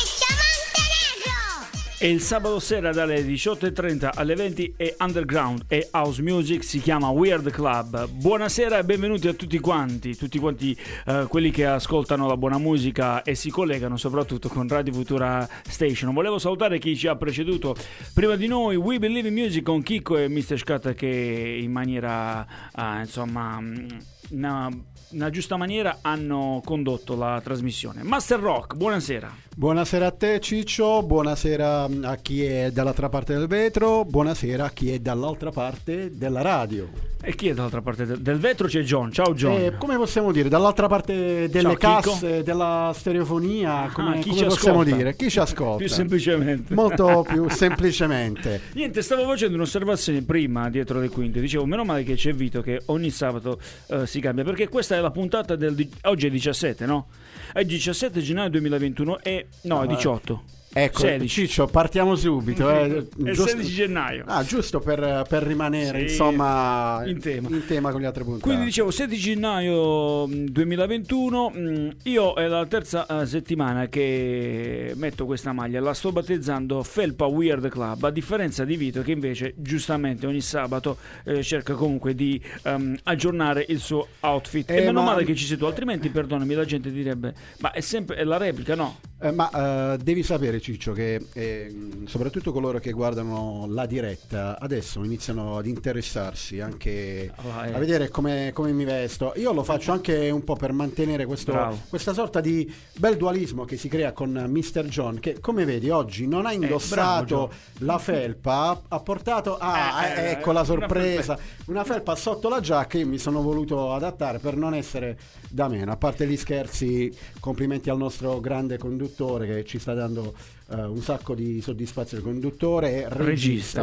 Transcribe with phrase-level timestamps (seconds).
[2.03, 7.09] E il sabato sera dalle 18.30 alle 20 è Underground e House Music, si chiama
[7.09, 8.09] Weird Club.
[8.09, 10.75] Buonasera e benvenuti a tutti quanti, tutti quanti
[11.05, 16.11] eh, quelli che ascoltano la buona musica e si collegano soprattutto con Radio Futura Station.
[16.15, 17.75] Volevo salutare chi ci ha preceduto
[18.15, 20.57] prima di noi, We Believe in Music con Chicco e Mr.
[20.57, 22.43] Scat che in maniera,
[22.75, 23.59] eh, insomma...
[23.61, 23.87] mm,
[24.31, 24.69] Una,
[25.11, 28.03] una giusta maniera hanno condotto la trasmissione.
[28.03, 29.49] Master Rock, buonasera.
[29.53, 34.91] Buonasera a te Ciccio, buonasera a chi è dall'altra parte del vetro, buonasera a chi
[34.91, 37.09] è dall'altra parte della radio.
[37.23, 38.65] E chi è dall'altra parte del, del vetro?
[38.67, 39.11] C'è John.
[39.11, 39.51] Ciao John.
[39.61, 42.11] E come possiamo dire, dall'altra parte delle Ciao, Chico.
[42.11, 44.97] casse, della stereofonia, come, Ah, chi come ci possiamo ascolta?
[44.97, 45.15] dire?
[45.15, 45.77] Chi ci ascolta?
[45.77, 46.73] Più semplicemente.
[46.73, 48.61] Molto più semplicemente.
[48.73, 51.39] Niente, stavo facendo un'osservazione prima dietro le quinte.
[51.39, 54.43] Dicevo, meno male che c'è Vito che ogni sabato eh, si cambia.
[54.43, 55.89] Perché questa è la puntata del.
[56.03, 57.07] Oggi è 17, no?
[57.51, 59.47] È 17 gennaio 2021 e.
[59.63, 60.43] No, è 18.
[60.73, 61.27] Ecco, 16.
[61.27, 62.69] Ciccio, partiamo subito.
[62.69, 64.23] Eh, È il 16 gennaio.
[64.25, 67.49] Ah, giusto per, per rimanere Sì, insomma in tema.
[67.49, 68.41] in tema con gli altri punti.
[68.41, 75.25] Quindi dicevo 16 gennaio mh, 2021, mh, io è la terza eh, settimana che metto
[75.25, 80.25] questa maglia, la sto battezzando Felpa Weird Club, a differenza di Vito che invece giustamente
[80.25, 84.69] ogni sabato eh, cerca comunque di ehm, aggiornare il suo outfit.
[84.69, 87.71] Eh, e meno ma- male che ci sei tu, altrimenti perdonami la gente direbbe, ma
[87.71, 88.99] è sempre è la replica, no?
[89.21, 95.03] Eh, ma eh, devi sapere Ciccio che eh, soprattutto coloro che guardano la diretta adesso
[95.03, 97.73] iniziano ad interessarsi anche Ah, eh.
[97.73, 99.33] a vedere come, come mi vesto.
[99.37, 101.51] Io lo faccio anche un po' per mantenere questo-
[101.89, 104.85] questa sorta di bel dualismo che si crea con Mr.
[104.85, 109.57] John che come vedi oggi non ha indossato Eh, bravo, la felpa, ha- portato...
[109.57, 111.37] Ah, Eh, eh, ecco la sorpresa!
[111.65, 115.17] Una felpa sotto la giacca io mi sono voluto adattare per non essere
[115.49, 115.91] da meno.
[115.91, 120.33] A parte gli scherzi, complimenti al nostro grande conduttore che ci sta dando
[120.71, 122.23] eh, un sacco di soddisfazione.
[122.23, 123.23] Conduttore e regista.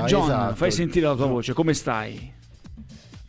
[0.01, 0.05] Regista.
[0.05, 0.55] John, esatto.
[0.55, 2.37] fai sentire la tua voce, come stai?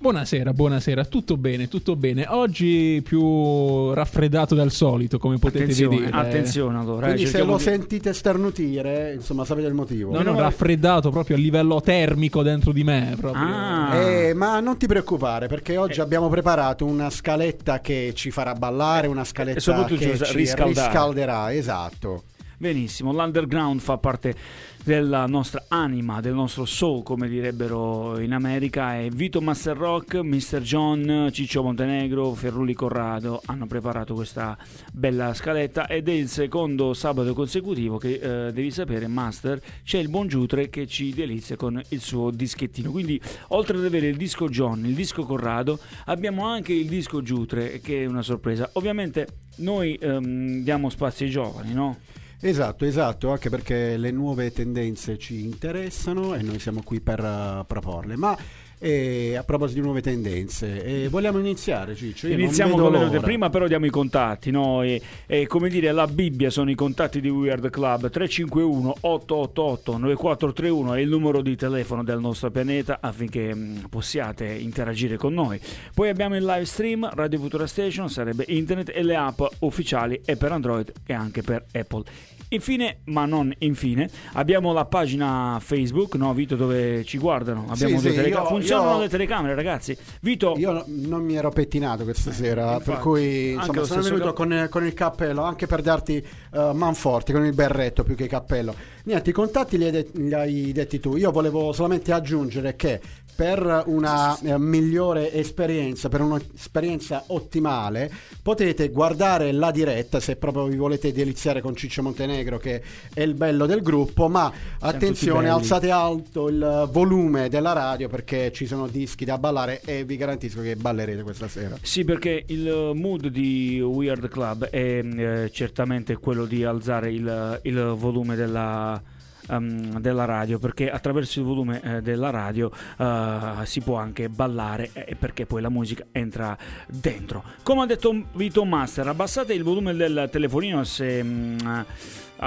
[0.02, 2.26] Buonasera, buonasera, tutto bene, tutto bene.
[2.30, 6.16] Oggi più raffreddato del solito, come potete Attenzione, vedere.
[6.18, 7.08] attenzione allora.
[7.08, 10.14] eh, Quindi se cerchiamo lo di- sentite sternutire, insomma, sapete il motivo.
[10.14, 13.14] No, no, raffreddato proprio a livello termico dentro di me.
[13.20, 13.44] Proprio.
[13.44, 13.94] Ah.
[13.96, 19.08] Eh, ma non ti preoccupare perché oggi abbiamo preparato una scaletta che ci farà ballare,
[19.08, 22.24] una scaletta E soprattutto che ci riscalderà, esatto.
[22.62, 24.36] Benissimo, l'underground fa parte
[24.84, 29.00] della nostra anima, del nostro soul, come direbbero in America.
[29.00, 30.60] E Vito Master Rock, Mr.
[30.60, 34.58] John, Ciccio Montenegro, Ferrulli Corrado hanno preparato questa
[34.92, 40.10] bella scaletta ed è il secondo sabato consecutivo che eh, devi sapere, Master, c'è il
[40.10, 42.92] buon Giutre che ci delizia con il suo dischettino.
[42.92, 47.80] Quindi, oltre ad avere il disco John, il disco Corrado, abbiamo anche il disco Giutre,
[47.80, 48.70] che è una sorpresa.
[48.74, 49.28] Ovviamente
[49.60, 51.98] noi ehm, diamo spazio ai giovani, no?
[52.42, 57.66] Esatto, esatto, anche perché le nuove tendenze ci interessano e noi siamo qui per eh,
[57.68, 58.16] proporle.
[58.16, 58.38] Ma
[58.80, 62.28] eh, a proposito di nuove tendenze, eh, vogliamo iniziare Ciccio?
[62.28, 63.20] Io Iniziamo con le note.
[63.20, 64.82] Prima però diamo i contatti, no?
[64.82, 70.94] E, e come dire, la Bibbia sono i contatti di Weird Club 351 888 9431
[70.94, 75.60] è il numero di telefono del nostro pianeta affinché mh, possiate interagire con noi.
[75.94, 80.38] Poi abbiamo il live stream Radio Futura Station, sarebbe internet e le app ufficiali e
[80.38, 82.04] per Android e anche per Apple.
[82.52, 87.66] Infine, ma non infine, abbiamo la pagina Facebook, no Vito, dove ci guardano.
[87.70, 89.96] Abbiamo Sì, due sì, teleca- io- Funzionano io- le telecamere, ragazzi.
[90.22, 92.90] Vito, Io no- non mi ero pettinato questa sera, Eh, infatti.
[92.90, 96.18] per cui insomma, sono venuto cap- con, con il cappello, anche per darti
[96.52, 98.74] eh, manforti, con il berretto più che cappello.
[99.04, 101.16] Niente, i contatti li hai, de- li hai detti tu.
[101.18, 103.00] Io volevo solamente aggiungere che
[103.40, 108.12] per una eh, migliore esperienza, per un'esperienza ottimale,
[108.44, 112.84] potete guardare la diretta se proprio vi volete deliziare con Ciccio Montenegro, che
[113.14, 114.28] è il bello del gruppo.
[114.28, 114.52] Ma
[114.82, 120.18] attenzione, alzate alto il volume della radio perché ci sono dischi da ballare e vi
[120.18, 121.78] garantisco che ballerete questa sera.
[121.82, 127.94] Sì, perché il mood di Weird Club è eh, certamente quello di alzare il, il
[127.98, 129.02] volume della,
[129.50, 134.92] ehm, della radio, perché attraverso il volume eh, della radio eh, si può anche ballare
[134.94, 136.58] eh, perché poi la musica entra
[136.88, 137.44] dentro.
[137.64, 141.24] Come ha detto Vito Master, abbassate il volume del telefonino se...
[141.24, 141.86] mm, ah,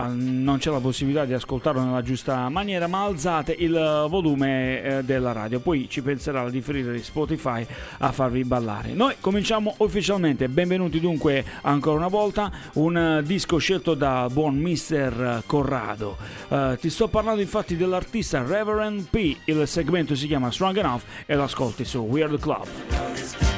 [0.00, 5.32] non c'è la possibilità di ascoltarlo nella giusta maniera, ma alzate il volume eh, della
[5.32, 7.66] radio, poi ci penserà la differire di Spotify
[7.98, 8.92] a farvi ballare.
[8.92, 15.42] Noi cominciamo ufficialmente, benvenuti dunque ancora una volta, un eh, disco scelto da buon Mr.
[15.46, 16.16] Corrado.
[16.48, 21.34] Eh, ti sto parlando infatti dell'artista Reverend P, il segmento si chiama Strong Enough e
[21.34, 23.51] l'ascolti su Weird Club.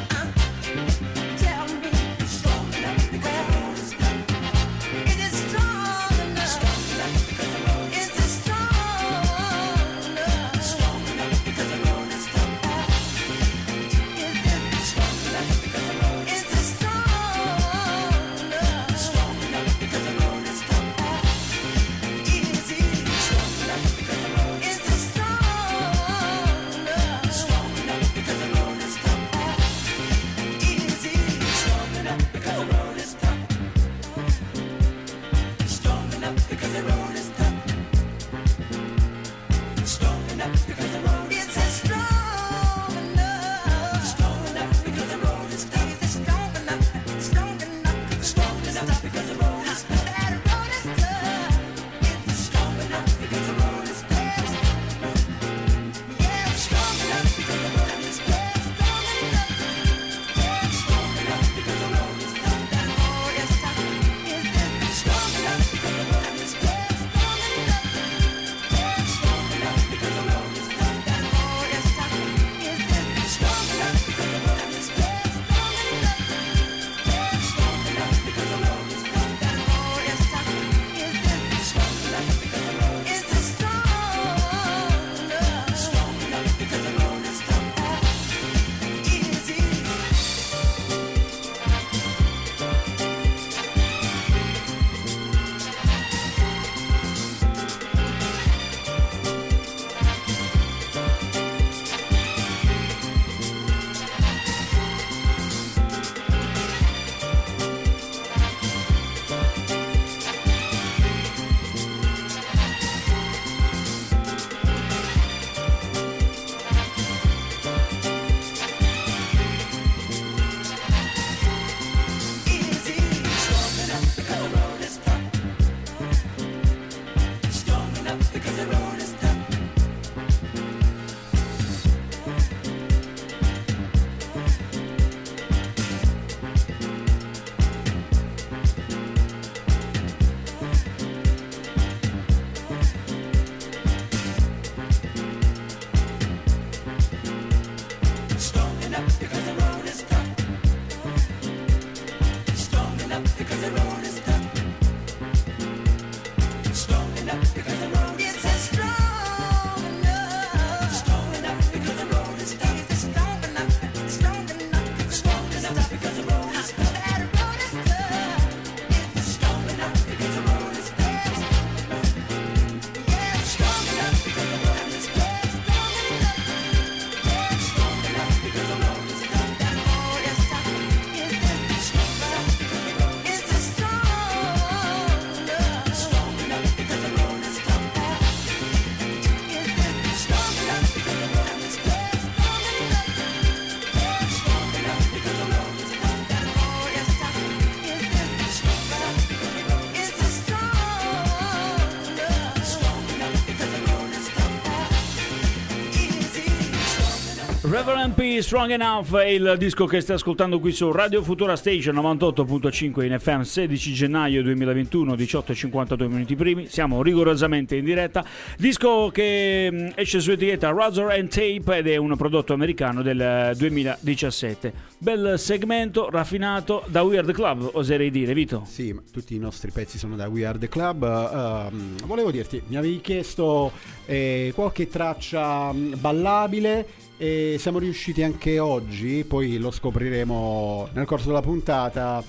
[207.75, 208.39] Reverend P.
[208.39, 213.19] Strong Enough è il disco che stai ascoltando qui su Radio Futura Station 98.5 in
[213.19, 218.25] FM 16 gennaio 2021 18.52 minuti primi siamo rigorosamente in diretta
[218.59, 223.21] disco che mh, esce su etichetta Razor and Tape ed è un prodotto americano del
[223.21, 229.73] eh, 2017 bel segmento raffinato da Weird Club oserei dire Vito Sì, tutti i nostri
[229.73, 231.03] pezzi sono da We Are The Club.
[231.03, 233.73] Ehm, volevo dirti, mi avevi chiesto
[234.07, 241.29] eh, qualche traccia mh, ballabile e siamo riusciti anche oggi, poi lo scopriremo nel corso
[241.29, 242.23] della puntata,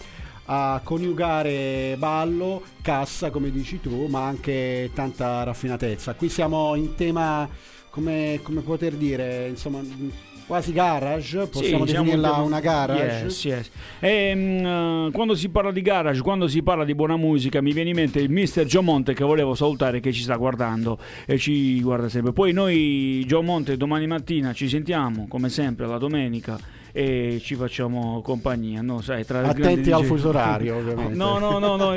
[0.47, 6.13] a coniugare ballo, cassa come dici tu, ma anche tanta raffinatezza.
[6.13, 7.49] Qui siamo in tema,
[7.89, 9.81] come, come poter dire, insomma,
[10.45, 13.23] quasi garage, possiamo Sì, siamo definirla un- una garage.
[13.23, 13.69] Yes, yes.
[13.99, 17.89] E, mm, quando si parla di garage, quando si parla di buona musica, mi viene
[17.89, 21.81] in mente il mister Gio Monte che volevo salutare che ci sta guardando e ci
[21.81, 22.31] guarda sempre.
[22.33, 26.74] Poi noi, Gio Monte, domani mattina ci sentiamo, come sempre, la domenica.
[26.95, 28.81] E ci facciamo compagnia.
[28.81, 31.13] No, sai, tra Attenti al fuso orario, ovviamente.
[31.13, 31.93] No, no, no, no,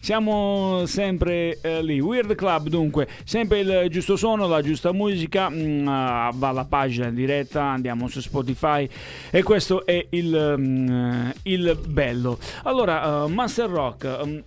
[0.00, 1.98] siamo sempre eh, lì.
[1.98, 5.48] Weird Club, dunque, sempre il giusto suono, la giusta musica.
[5.48, 8.86] mm, ah, va alla pagina in diretta, andiamo su Spotify
[9.30, 12.38] e questo è il, mm, il bello.
[12.64, 14.38] Allora, eh, Master Rock, mm,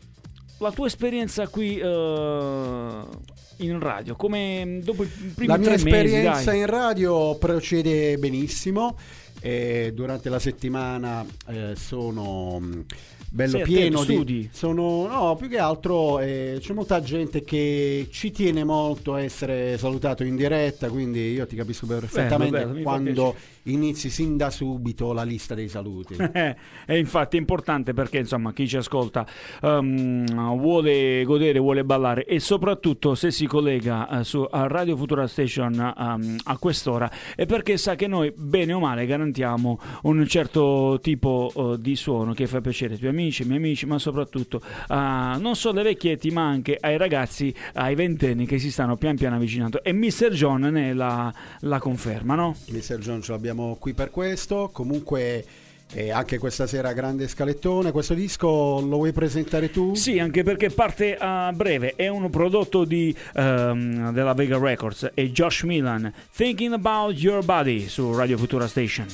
[0.60, 3.02] la tua esperienza qui eh,
[3.58, 6.60] in radio, come dopo i primi La mia tre mesi, esperienza dai.
[6.60, 8.96] in radio procede benissimo.
[9.40, 12.86] E durante la settimana eh, sono mh,
[13.30, 14.50] bello Sei pieno attento, di studi?
[14.52, 19.78] sono no più che altro eh, c'è molta gente che ci tiene molto a essere
[19.78, 23.36] salutato in diretta quindi io ti capisco perfettamente bello, fa quando
[23.72, 26.16] inizi sin da subito la lista dei saluti
[26.86, 29.26] e infatti è importante perché insomma chi ci ascolta
[29.62, 35.28] ehm, vuole godere, vuole ballare e soprattutto se si collega eh, su a Radio Futura
[35.28, 41.00] Station ehm, a quest'ora è perché sa che noi bene o male garantiamo un certo
[41.02, 44.62] tipo eh, di suono che fa piacere ai tuoi amici, ai miei amici, ma soprattutto
[44.88, 49.16] a non solo ai vecchietti ma anche ai ragazzi, ai ventenni che si stanno pian
[49.16, 50.30] piano avvicinando e Mr.
[50.32, 52.56] John ne è la, la conferma, no?
[52.70, 52.98] Mr.
[53.00, 55.46] John ce l'abbiamo qui per questo comunque
[55.94, 59.96] eh, anche questa sera grande scalettone questo disco lo vuoi presentare tu?
[59.96, 61.94] Sì, anche perché parte a breve.
[61.96, 66.12] È un prodotto di, ehm, della Vega Records e Josh Milan.
[66.36, 69.08] Thinking About Your Body su Radio Futura Station.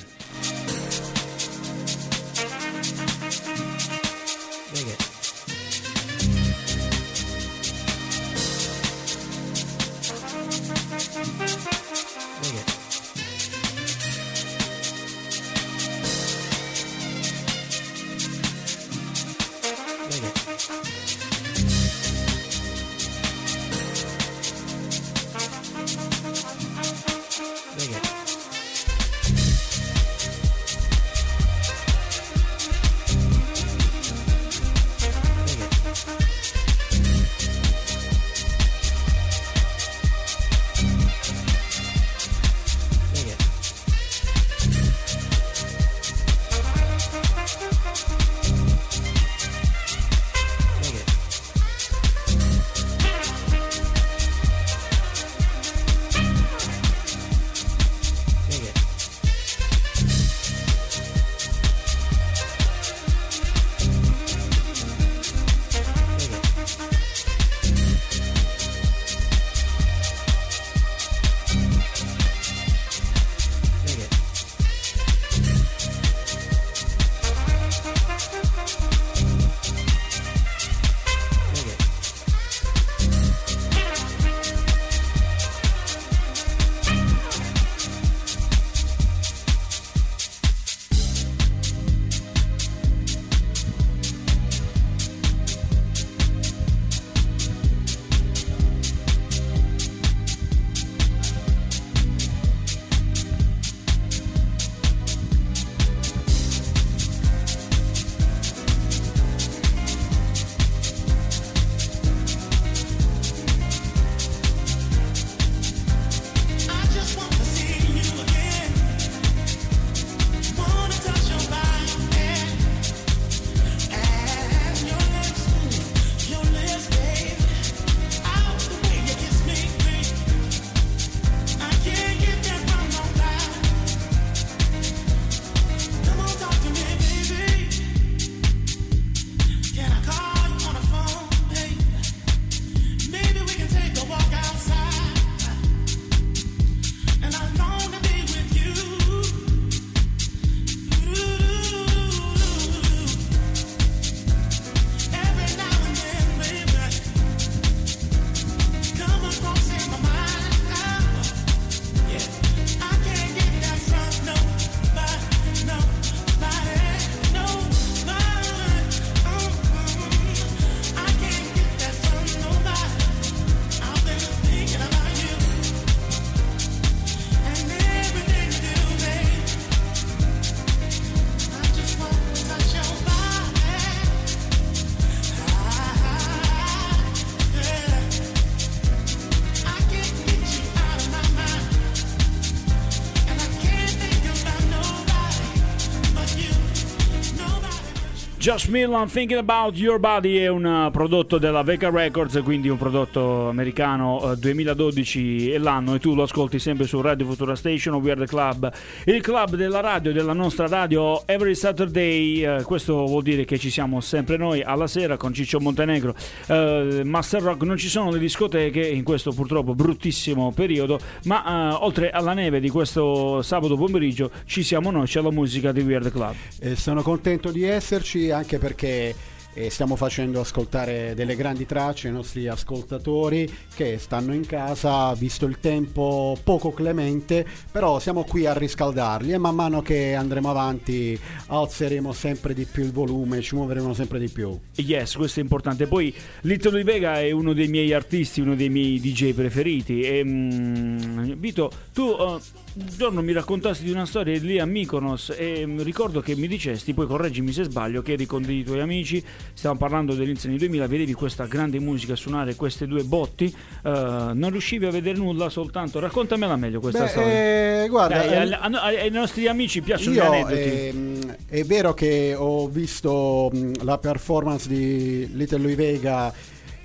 [198.43, 202.77] Josh Millan, Thinking About Your Body è un uh, prodotto della Vega Records, quindi un
[202.77, 207.93] prodotto americano uh, 2012 è l'anno e tu lo ascolti sempre su Radio Futura Station
[207.93, 208.69] o We Are The Club,
[209.05, 213.69] il club della radio, della nostra radio every Saturday, uh, questo vuol dire che ci
[213.69, 216.13] siamo sempre noi alla sera con Ciccio Montenegro,
[216.47, 221.83] Uh, Master Rock, non ci sono le discoteche in questo purtroppo bruttissimo periodo, ma uh,
[221.85, 225.95] oltre alla neve di questo sabato pomeriggio ci siamo noi, c'è la musica di We
[225.95, 226.35] Are The Club.
[226.59, 229.15] Eh, sono contento di esserci anche perché
[229.53, 235.45] eh, stiamo facendo ascoltare delle grandi tracce ai nostri ascoltatori che stanno in casa, visto
[235.45, 241.19] il tempo poco clemente, però siamo qui a riscaldarli e man mano che andremo avanti
[241.47, 244.57] alzeremo sempre di più il volume, ci muoveremo sempre di più.
[244.75, 245.87] Yes, questo è importante.
[245.87, 250.01] Poi Little Di Vega è uno dei miei artisti, uno dei miei DJ preferiti.
[250.01, 252.39] E, mm, Vito, tu eh,
[252.75, 256.47] un giorno mi raccontasti di una storia lì a Mykonos e mm, ricordo che mi
[256.47, 260.57] dicesti, poi correggimi se sbaglio, che eri con dei tuoi amici, stavamo parlando dell'inizio anni
[260.57, 263.89] 2000, vedevi questa grande musica suonare queste due botti, eh,
[264.33, 265.99] non riuscivi a vedere nulla soltanto.
[265.99, 267.83] Raccontamela meglio questa Beh, storia.
[267.83, 270.87] eh, guarda, Dai, eh, ai, ai- ai nostri amici piacciono gli Io aneddoti.
[270.87, 276.33] ehm, è vero che ho visto mh, la performance di Little Louis Vega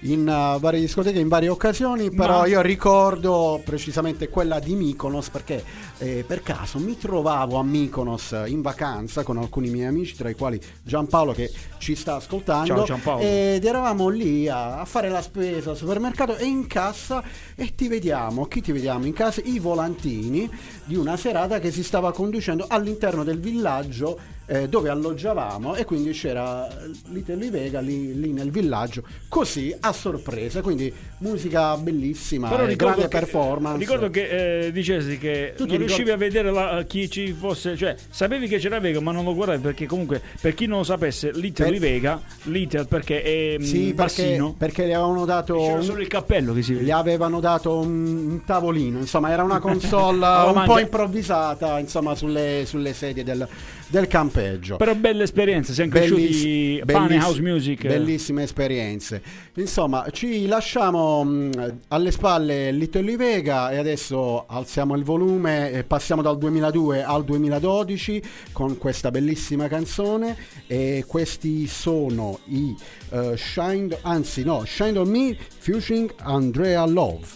[0.01, 5.29] in uh, varie discoteche in varie occasioni, però Ma- io ricordo precisamente quella di Mykonos
[5.31, 5.65] perché
[5.99, 10.35] eh, per caso mi trovavo a Mykonos in vacanza con alcuni miei amici, tra i
[10.35, 13.23] quali Giampaolo che ci sta ascoltando Ciao, Giampaolo.
[13.23, 17.23] ed eravamo lì a, a fare la spesa al supermercato e in cassa
[17.57, 19.41] e ti vediamo, chi ti vediamo in casa?
[19.45, 20.49] I volantini
[20.85, 26.11] di una serata che si stava conducendo all'interno del villaggio eh, dove alloggiavamo e quindi
[26.13, 26.67] c'era
[27.11, 33.03] Little Vega lì, lì nel villaggio, così a sorpresa, quindi musica bellissima, Però ricordo grande
[33.03, 33.79] che, performance.
[33.79, 37.77] Ricordo che eh, dicesti che Tu non ricordi- riuscivi a vedere la- chi ci fosse,
[37.77, 40.85] cioè sapevi che c'era Vega, ma non lo guardavi perché comunque per chi non lo
[40.85, 45.57] sapesse, Little Per- Vega, Little perché è mm, Sì, perché, bassino, perché gli avevano dato
[45.59, 46.93] c'era solo il cappello che si gli vede.
[46.93, 50.17] avevano dato un, un tavolino, insomma era una console
[50.49, 53.47] un mangia- po' improvvisata insomma sulle, sulle sedie del,
[53.89, 54.77] del campeggio.
[54.77, 57.87] Però belle esperienze, siamo Belliss- cresciuti pane house music.
[57.87, 59.23] Bellissime esperienze.
[59.55, 66.23] Insomma, ci lasciamo mh, alle spalle Little Vega e adesso alziamo il volume e passiamo
[66.23, 72.75] dal 2002 al 2012 con questa bellissima canzone e questi sono i
[73.11, 77.27] eh, Shine anzi no, Shine on Me featuring Andrea Love.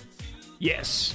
[0.58, 1.14] Yes.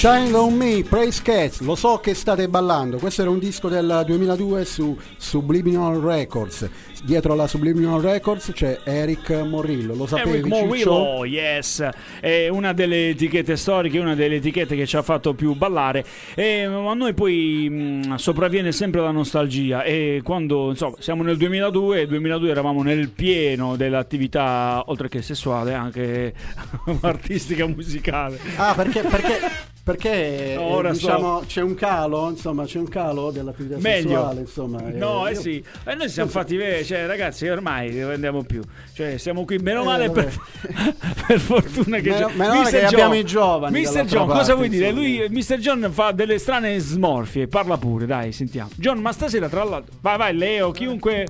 [0.00, 2.96] Shine on Me, Praise Cats, lo so che state ballando.
[2.96, 6.70] Questo era un disco del 2002 su Subliminal Records.
[7.04, 10.38] Dietro alla Subliminal Records c'è Eric Morillo, lo sapevi?
[10.38, 10.46] Eric?
[10.46, 11.86] Morillo, yes,
[12.18, 16.02] è una delle etichette storiche, una delle etichette che ci ha fatto più ballare.
[16.34, 19.82] E a noi poi mh, sopravviene sempre la nostalgia.
[19.82, 25.74] E quando insomma, siamo nel 2002, nel 2002 eravamo nel pieno dell'attività, oltre che sessuale,
[25.74, 26.32] anche
[27.02, 28.38] artistica musicale.
[28.56, 29.40] Ah, perché, perché,
[29.82, 31.00] perché, eh, Ora so.
[31.00, 34.08] diciamo, c'è un calo, insomma, c'è un calo dell'attività Meglio.
[34.10, 34.80] sessuale, insomma.
[34.92, 38.42] No, eh io- sì, e noi ci siamo fatti vedere, cioè ragazzi ormai non andiamo
[38.42, 38.62] più,
[38.94, 40.30] cioè siamo qui, meno Eh, male per,
[41.26, 43.84] per fortuna che Meno- meno male che John- abbiamo i giovani Mr.
[43.84, 44.86] dall'altra John, cosa parte, vuoi dire?
[44.88, 45.06] insomma.
[45.06, 45.56] Lui, Mr.
[45.58, 48.70] John fa delle strane smorfie, parla pure, dai, sentiamo.
[48.76, 51.26] John, ma stasera tra l'altro, vai vai Leo, chiunque...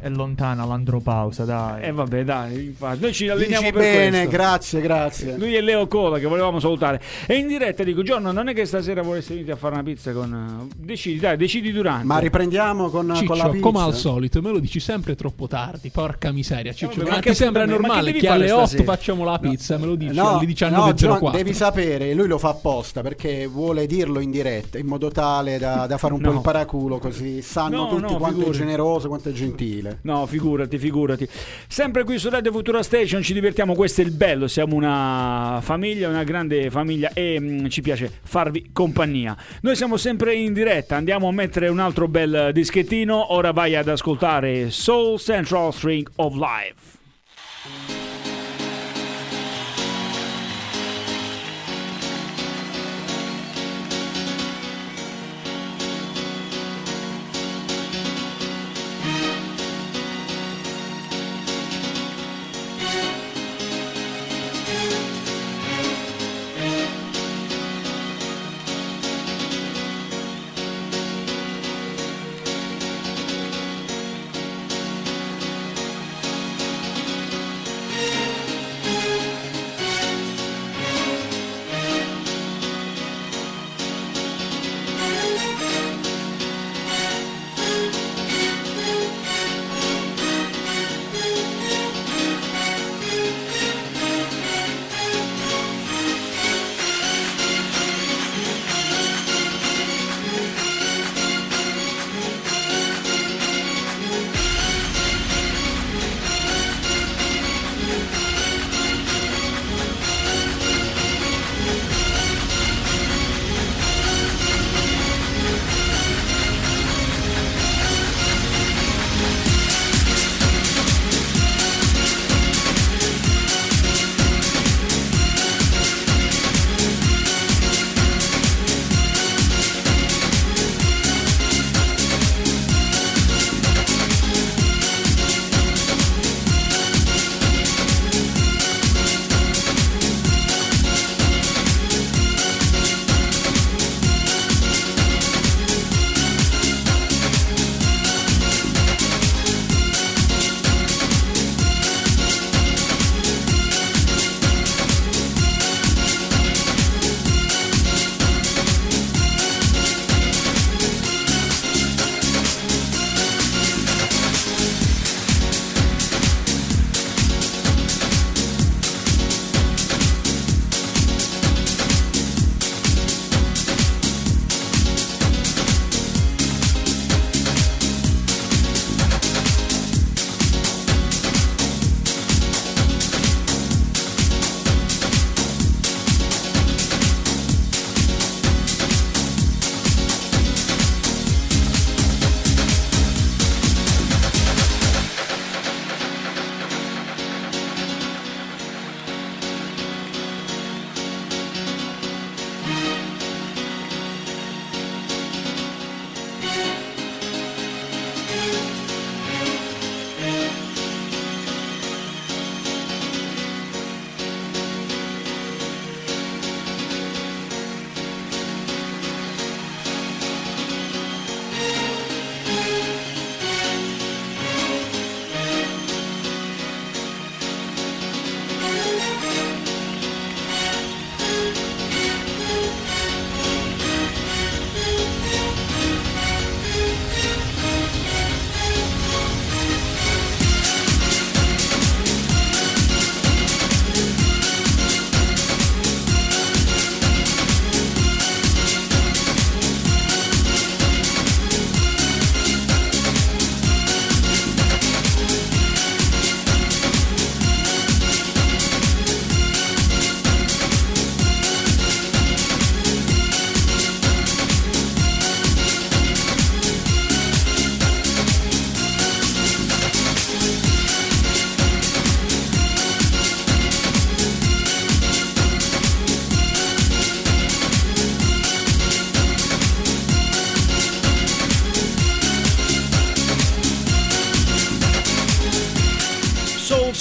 [0.00, 1.82] È lontana l'andropausa, dai.
[1.84, 4.28] Eh vabbè dai, infatti, noi ci alleniamo Dici per bene, questo.
[4.30, 5.36] grazie, grazie.
[5.36, 7.00] Lui è Leo Cola che volevamo salutare.
[7.26, 10.12] E in diretta dico, John, non è che stasera vorresti venire a fare una pizza
[10.12, 10.68] con...
[10.70, 12.04] eh, Decidi, dai, decidi durante.
[12.04, 13.60] Ma riprendiamo con, con la Ciccio, pizza.
[13.60, 15.90] come al solito, me lo dici sempre troppo tardi.
[15.90, 16.96] Porca miseria, Ciccio.
[16.98, 18.84] vabbè, ma ti che- sembra ma che normale che fare alle 8 stasera?
[18.84, 19.78] facciamo la pizza?
[19.78, 20.94] Me lo dici No, alle no, 19.04.
[20.94, 25.58] John, devi sapere, lui lo fa apposta perché vuole dirlo in diretta in modo tale
[25.58, 26.34] da, da fare un po' No.
[26.36, 28.58] il paraculo così sanno No, tutti no, quanto è figurati.
[28.58, 29.98] generoso, quanto è gentile.
[30.02, 31.28] No, figurati, figurati.
[31.66, 36.08] Sempre qui su Radio Futura Station ci divertiamo, questo è il bello, siamo una famiglia,
[36.08, 39.36] una grande famiglia e ci piace farvi compagnia.
[39.62, 43.88] Noi siamo sempre in diretta, andiamo a mettere un altro bel dischettino, ora vai ad
[43.88, 47.97] ascoltare Soul Central String of Life.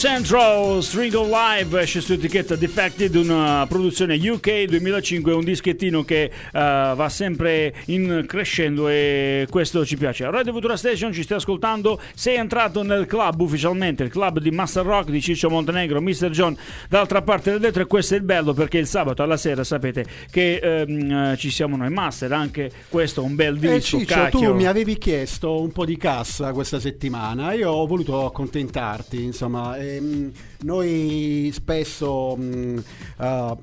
[0.08, 6.24] Central String of Live esce su etichetta Defected, una produzione UK 2005, un dischettino che
[6.24, 10.28] eh, va sempre in crescendo e questo ci piace.
[10.32, 12.00] Radio Futura Station, ci stai ascoltando?
[12.16, 16.30] Sei entrato nel club ufficialmente, il club di Master Rock di Ciccio Montenegro, Mr.
[16.30, 19.66] John dall'altra parte del vetro e questo è il bello perché il sabato alla sera
[19.66, 24.14] sapete che eh, ci siamo noi Master, anche questo è un bel Eh, disco, Ciccio,
[24.14, 24.40] cacchio.
[24.40, 29.76] tu mi avevi chiesto un po' di cassa questa settimana, io ho voluto accontentarti, insomma,
[29.98, 30.32] ehm,
[30.62, 32.84] noi spesso mh,
[33.20, 33.58] eh,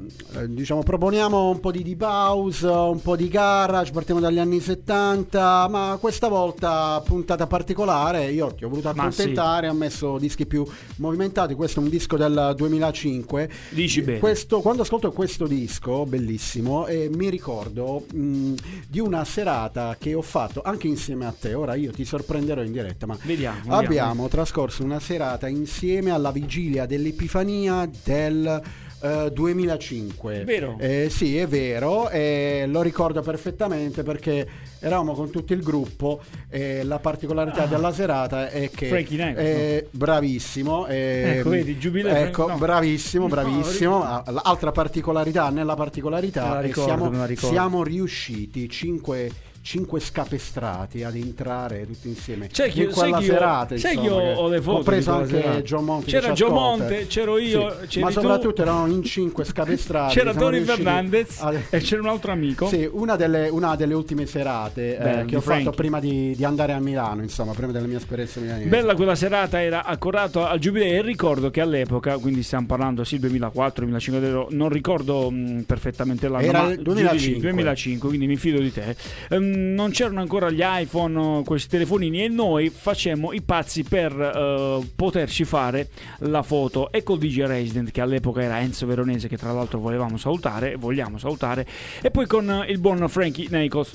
[0.48, 5.68] diciamo, proponiamo un po' di deep house, un po' di garage, partiamo dagli anni 70,
[5.68, 10.64] ma questa volta puntata particolare, io ti ho voluto accontentare, ho messo dischi più
[10.96, 13.50] movimentati, questo è un disco del 2005.
[13.70, 14.18] Dici bene.
[14.18, 18.52] Questo- quando ascolto questo disco, bellissimo, eh, mi ricordo mh,
[18.88, 21.54] di una serata che ho fatto anche insieme a te.
[21.54, 23.76] Ora io ti sorprenderò in diretta, ma Vediamo, vediamo.
[23.78, 28.62] abbiamo trascorso una serata insieme alla vigilia dell'Epifania del
[29.02, 30.44] eh, 2005.
[30.44, 30.76] Vero?
[30.78, 34.48] Eh, sì, è vero, e lo ricordo perfettamente perché
[34.80, 38.88] eravamo con tutto il gruppo e la particolarità della serata è che Ah.
[38.88, 42.56] Frankie Knuckles, eh, bravissimo eh, Ecco, vedi, giubileo ecco, no.
[42.58, 49.30] bravissimo No, bravissimo Ah, l'altra particolarità nella particolarità ricordo, siamo, siamo riusciti cinque
[49.64, 53.88] cinque scapestrati ad entrare tutti insieme Sai che in io, quella che io- serata che
[53.88, 55.62] insomma, io ho le foto di quella anche.
[55.62, 56.52] John Monte che C'era John.
[56.52, 58.12] Monte, c'ero io, Sì, ma tu.
[58.12, 62.66] soprattutto erano in cinque scapestrati C'era Tony Fernandez a- e c'era un altro amico.
[62.68, 65.64] sì, una delle, una delle ultime serate eh, Beh, che di ho Frankie.
[65.64, 68.68] fatto prima di, di andare a Milano, insomma, prima della mia esperienza milanese.
[68.68, 73.18] Bella quella serata, era accorato al giubileo e ricordo che all'epoca, quindi stiamo parlando sì
[73.18, 77.50] 2004, 2005, non ricordo mh, perfettamente l'anno, Era ma il giù di lì, 2005.
[77.50, 78.94] 2005, quindi mi fido di te.
[79.30, 84.90] Ehm, non c'erano ancora gli iPhone, questi telefonini e noi facemmo i pazzi per eh,
[84.94, 85.88] poterci fare
[86.18, 90.16] la foto e col DJ Resident che all'epoca era Enzo Veronese che tra l'altro volevamo
[90.16, 91.66] salutare, vogliamo salutare
[92.02, 93.92] e poi con eh, il buon Frankie Nichols.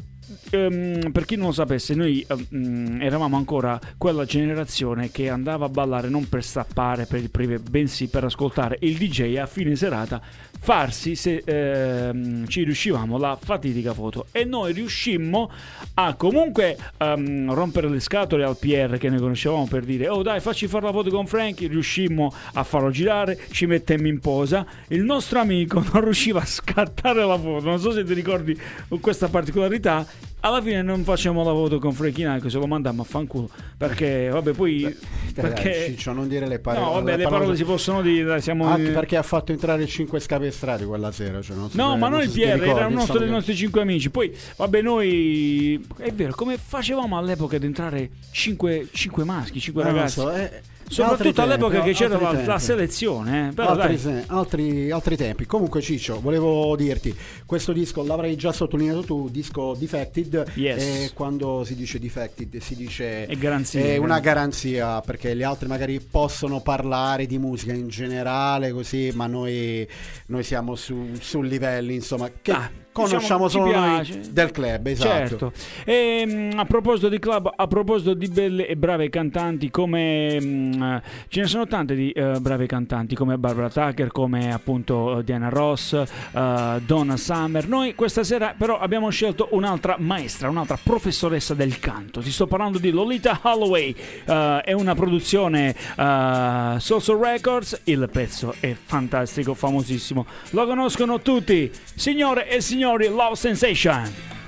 [0.51, 5.69] Ehm, per chi non lo sapesse, noi ehm, eravamo ancora quella generazione che andava a
[5.69, 10.21] ballare non per stappare per il privé, bensì per ascoltare il DJ a fine serata
[10.61, 14.27] farsi, se ehm, ci riuscivamo, la fatidica foto.
[14.31, 15.49] E noi riuscimmo
[15.95, 20.39] a comunque ehm, rompere le scatole al PR che noi conoscevamo per dire: Oh, dai,
[20.41, 21.67] facci fare la foto con Frankie.
[21.67, 24.65] Riuscimmo a farlo girare, ci mettemmo in posa.
[24.87, 27.65] Il nostro amico non riusciva a scattare la foto.
[27.65, 28.59] Non so se ti ricordi
[28.99, 30.05] questa particolarità.
[30.41, 33.49] Alla fine non facciamo la foto con Frankie Knuckles, se lo mandiamo a fanculo.
[33.77, 34.81] Perché, vabbè, poi.
[34.83, 35.85] Dai, dai, perché.
[35.87, 36.85] Ciccio, non dire le parole.
[36.85, 38.23] no, vabbè, le parole si possono dire.
[38.23, 41.41] dai, Siamo Anche perché ha fatto entrare cinque scapestrati quella sera.
[41.41, 43.25] Cioè non so No, se- ma non noi so PR ricordi, era uno dei che-
[43.25, 44.09] nostri cinque amici.
[44.09, 49.85] Poi, vabbè, noi è vero, come facevamo all'epoca ad entrare cinque, cinque maschi, cinque Eh,
[49.87, 50.19] non ragazzi?
[50.21, 53.61] so, eh, Soprattutto all'epoca tempi, che c'era la, la selezione, eh.
[53.61, 55.45] Altri, altri- altri tempi.
[55.45, 59.29] Comunque, Ciccio, volevo dirti: questo disco l'avrei già sottolineato tu.
[59.29, 60.51] Disco defected.
[60.55, 60.83] Yes.
[60.83, 64.37] E quando si dice defected, si dice È garanzia, è una garanzia.
[64.39, 69.87] garanzia perché gli altri magari possono parlare di musica in generale, così, ma noi,
[70.27, 74.87] noi siamo su, su livelli insomma che Ah, conosciamo diciamo, ci solo noi del club.
[74.87, 75.09] Esatto.
[75.09, 75.51] Certo.
[75.85, 81.01] E, mh, a proposito di club, a proposito di belle e brave cantanti, come mh,
[81.27, 85.49] ce ne sono tante di eh, brave cantanti, come Barbara Tucker, come appunto eh, Diana
[85.49, 87.67] Ross, eh, Donna Summer.
[87.67, 92.21] Noi questa sera però abbiamo scelto un'altra maestra, un'altra professoressa del canto.
[92.21, 93.95] Ti sto parlando di Lolita Holloway.
[94.25, 97.81] Eh, è una produzione uh, Social Records.
[97.85, 100.25] Il pezzo è fantastico, famosissimo.
[100.51, 101.71] Lo conoscono tutti.
[101.95, 104.05] Signore e signori, Love Sensation.
[104.05, 104.38] Sensation.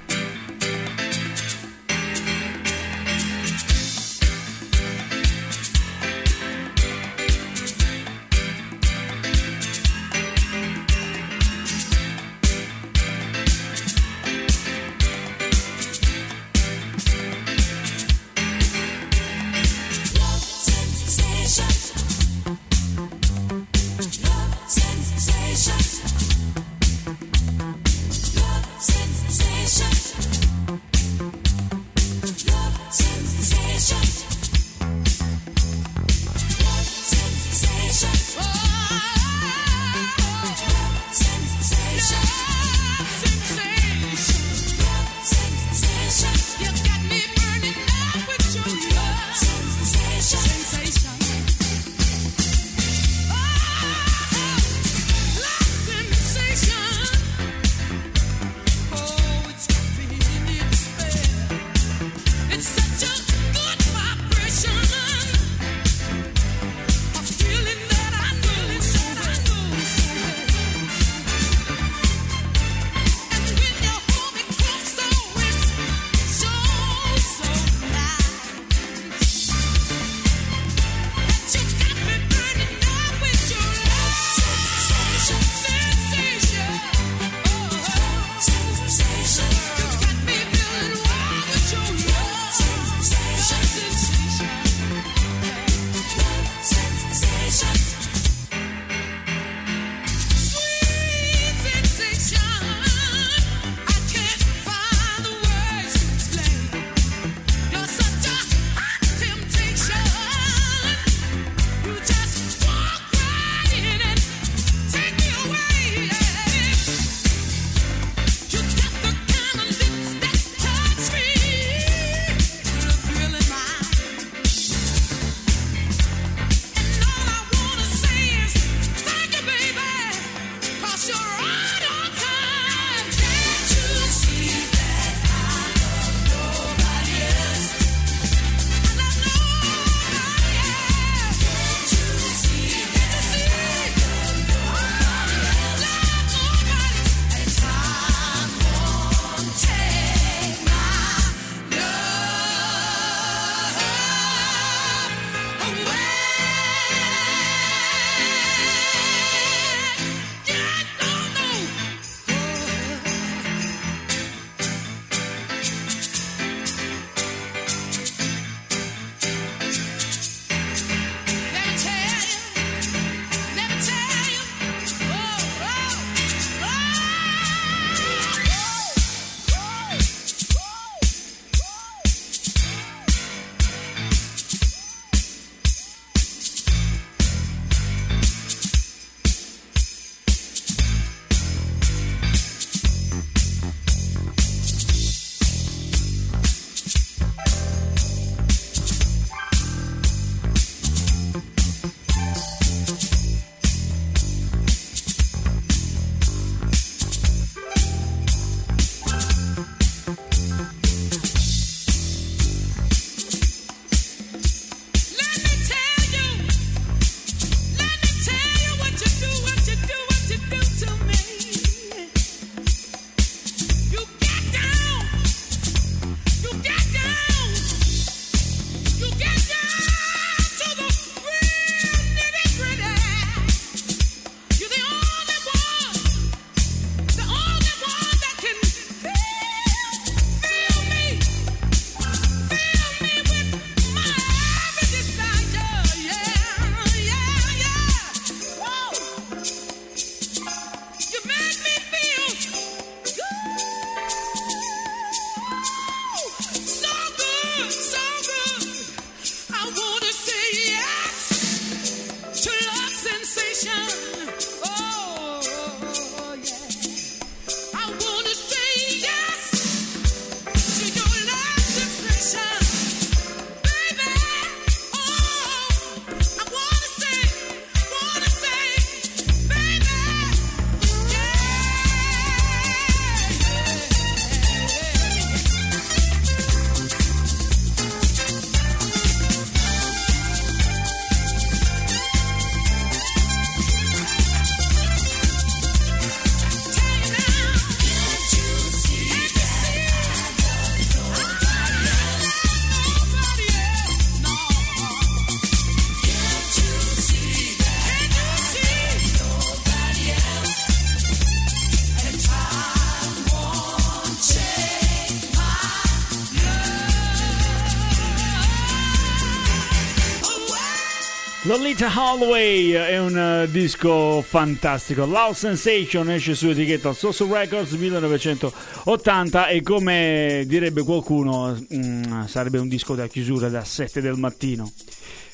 [321.52, 325.06] Lolita Holloway è un eh, disco fantastico.
[325.06, 332.70] Loud Sensation esce su etichetta Social Records 1980 e come direbbe qualcuno mm, sarebbe un
[332.70, 334.72] disco da chiusura da 7 del mattino.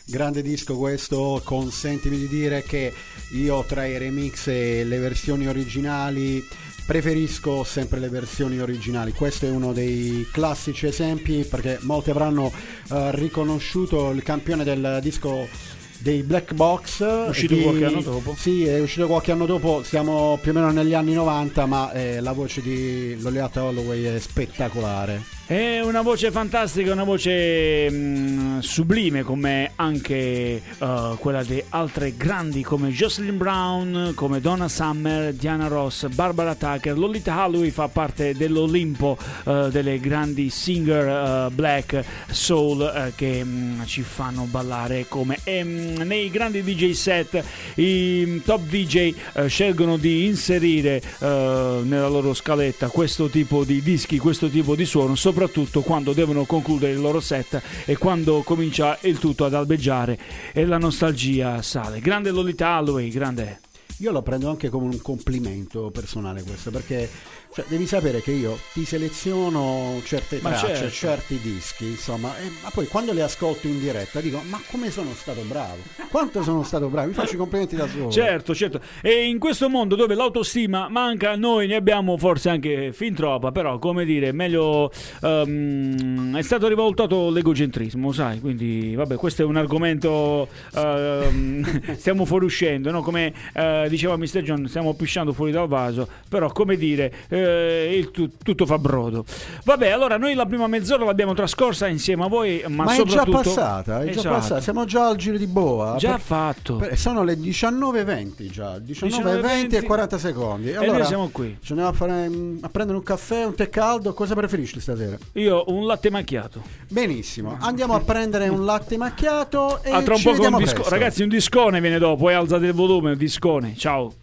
[0.05, 2.91] Grande disco questo, consentimi di dire che
[3.34, 6.43] io tra i remix e le versioni originali
[6.88, 9.11] preferisco sempre le versioni originali.
[9.11, 12.51] Questo è uno dei classici esempi perché molti avranno
[12.89, 18.36] eh, riconosciuto il campione del disco dei Black Box Uscito di- qualche anno dopo.
[18.38, 22.20] Sì, è uscito qualche anno dopo, siamo più o meno negli anni 90, ma eh,
[22.22, 25.37] la voce di Lolita Holloway è spettacolare.
[25.48, 32.64] È una voce fantastica, una voce mm, sublime come anche eh, quella di altre grandi
[32.64, 36.98] come Jocelyn Brown, come Donna Summer, Diana Ross, Barbara Tucker.
[36.98, 44.02] Lolita Holloway fa parte dell'Olimpo eh, delle grandi singer eh, black soul che mm, ci
[44.02, 47.41] fanno ballare come e, mm, nei grandi DJ set
[47.76, 49.14] i top DJ
[49.45, 55.36] scelgono di inserire nella loro scaletta questo tipo di dischi, questo tipo di suono, soprattutto
[55.84, 60.18] quando devono concludere il loro set e quando comincia il tutto ad albeggiare
[60.52, 62.00] e la nostalgia sale.
[62.00, 63.60] Grande Lolita Holloway, grande.
[64.00, 67.10] Io lo prendo anche come un complimento personale questo, perché
[67.54, 70.89] cioè, devi sapere che io ti seleziono certe Ma tracce, certo.
[70.89, 75.12] certi dischi, insomma, e- ma poi quando le ascolto in diretta dico, ma come sono
[75.14, 75.78] stato bravo?
[76.10, 77.08] Quanto sono stato bravo?
[77.08, 78.12] Mi faccio i complimenti da solo.
[78.12, 78.80] Certo, certo.
[79.02, 83.80] E in questo mondo dove l'autostima manca, noi ne abbiamo forse anche fin troppa, però
[83.80, 84.91] come dire, meglio
[85.22, 88.39] ehm, è stato rivoltato l'egocentrismo, sai?
[88.39, 93.02] Quindi vabbè, questo è un argomento ehm, stiamo fuoriuscendo, no?
[93.02, 94.41] Come eh, diceva Mr.
[94.41, 97.12] John, stiamo pisciando fuori dal vaso, però come dire,
[97.44, 99.26] eh, il tu- tutto fa brodo.
[99.64, 103.04] Vabbè, allora noi la prima mezz'ora l'abbiamo trascorsa insieme a voi, ma, Ma è già
[103.08, 104.36] soprattutto passata, è già Esatto.
[104.36, 105.96] passata, siamo già al giro di boa.
[105.98, 106.76] Già Per- fatto.
[106.78, 110.72] per- sono le 19.20 già, 19.20 e 40 secondi.
[110.72, 111.58] E noi siamo qui.
[111.62, 112.30] Ci andiamo a, fare,
[112.62, 115.18] a prendere un caffè, un tè caldo, cosa preferisci stasera?
[115.34, 116.62] Io un latte macchiato.
[116.90, 120.60] Benissimo, andiamo a prendere un latte macchiato e Ah, tra un ci po' con un
[120.60, 120.90] disco- presto.
[120.90, 123.74] Ragazzi, un discone viene dopo, e alzate il volume, un discone.
[123.78, 124.14] Ciao.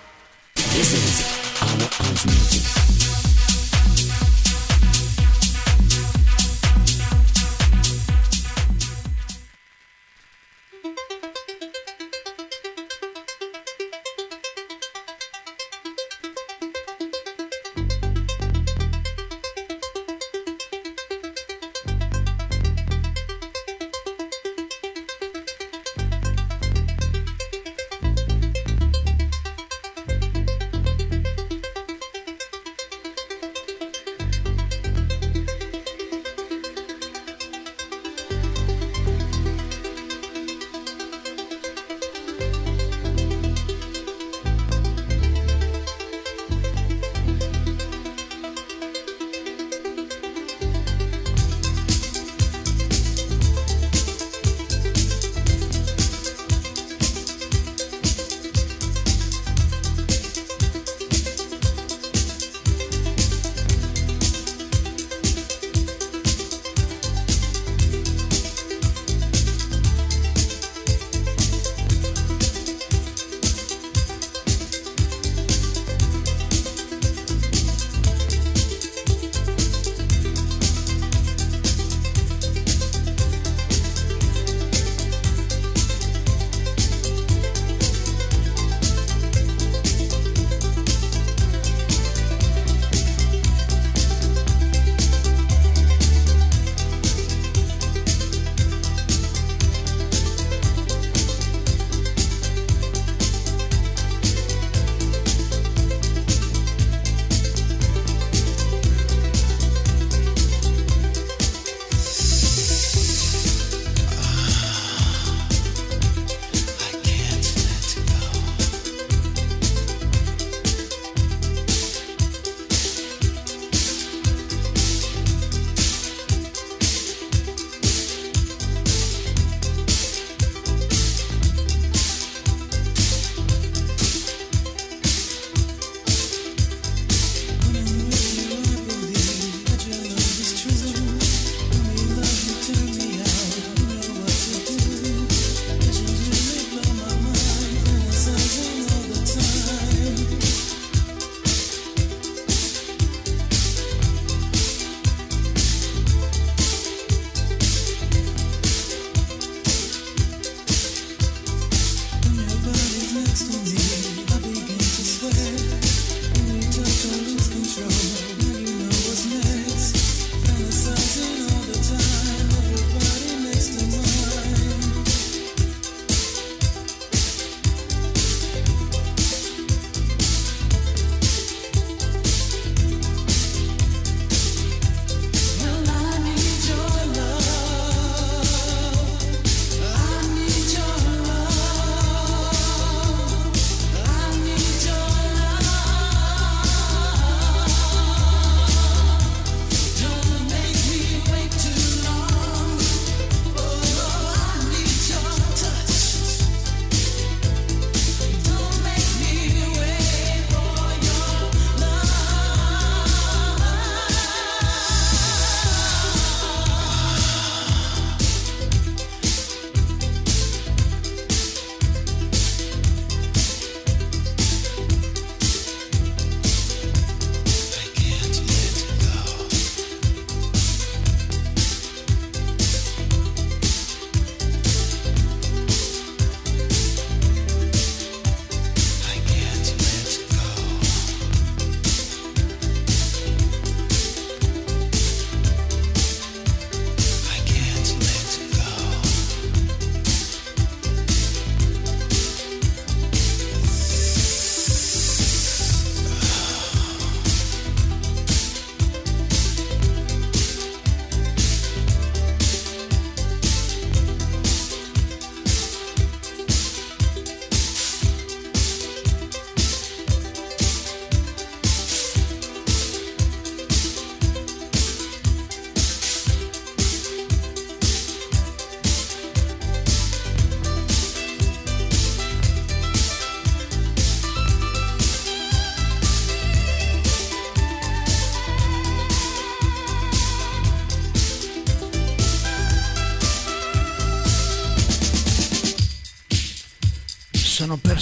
[1.67, 2.94] Thank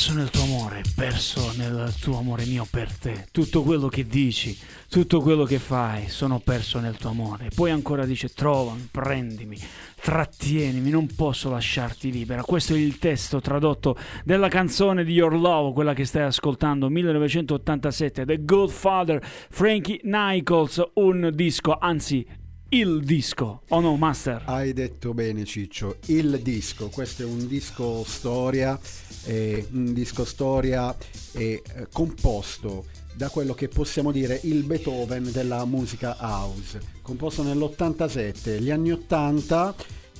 [0.03, 3.27] perso nel tuo amore, perso nel tuo amore mio per te.
[3.31, 7.51] Tutto quello che dici, tutto quello che fai, sono perso nel tuo amore.
[7.55, 9.57] Poi ancora dice trovami, prendimi,
[10.01, 12.43] trattienimi, non posso lasciarti libera.
[12.43, 18.25] Questo è il testo tradotto della canzone di Your Love, quella che stai ascoltando, 1987,
[18.25, 22.27] The Godfather, Frankie Nichols, un disco, anzi
[22.73, 24.45] il disco, o no, Master?
[24.47, 28.81] Hai detto bene Ciccio, il disco, questo è un disco storia,
[29.25, 30.97] eh, un disco storia
[31.33, 31.63] eh,
[31.93, 38.91] composto da quello che possiamo dire il Beethoven della musica house, composto nell'87, gli anni
[38.93, 39.75] 80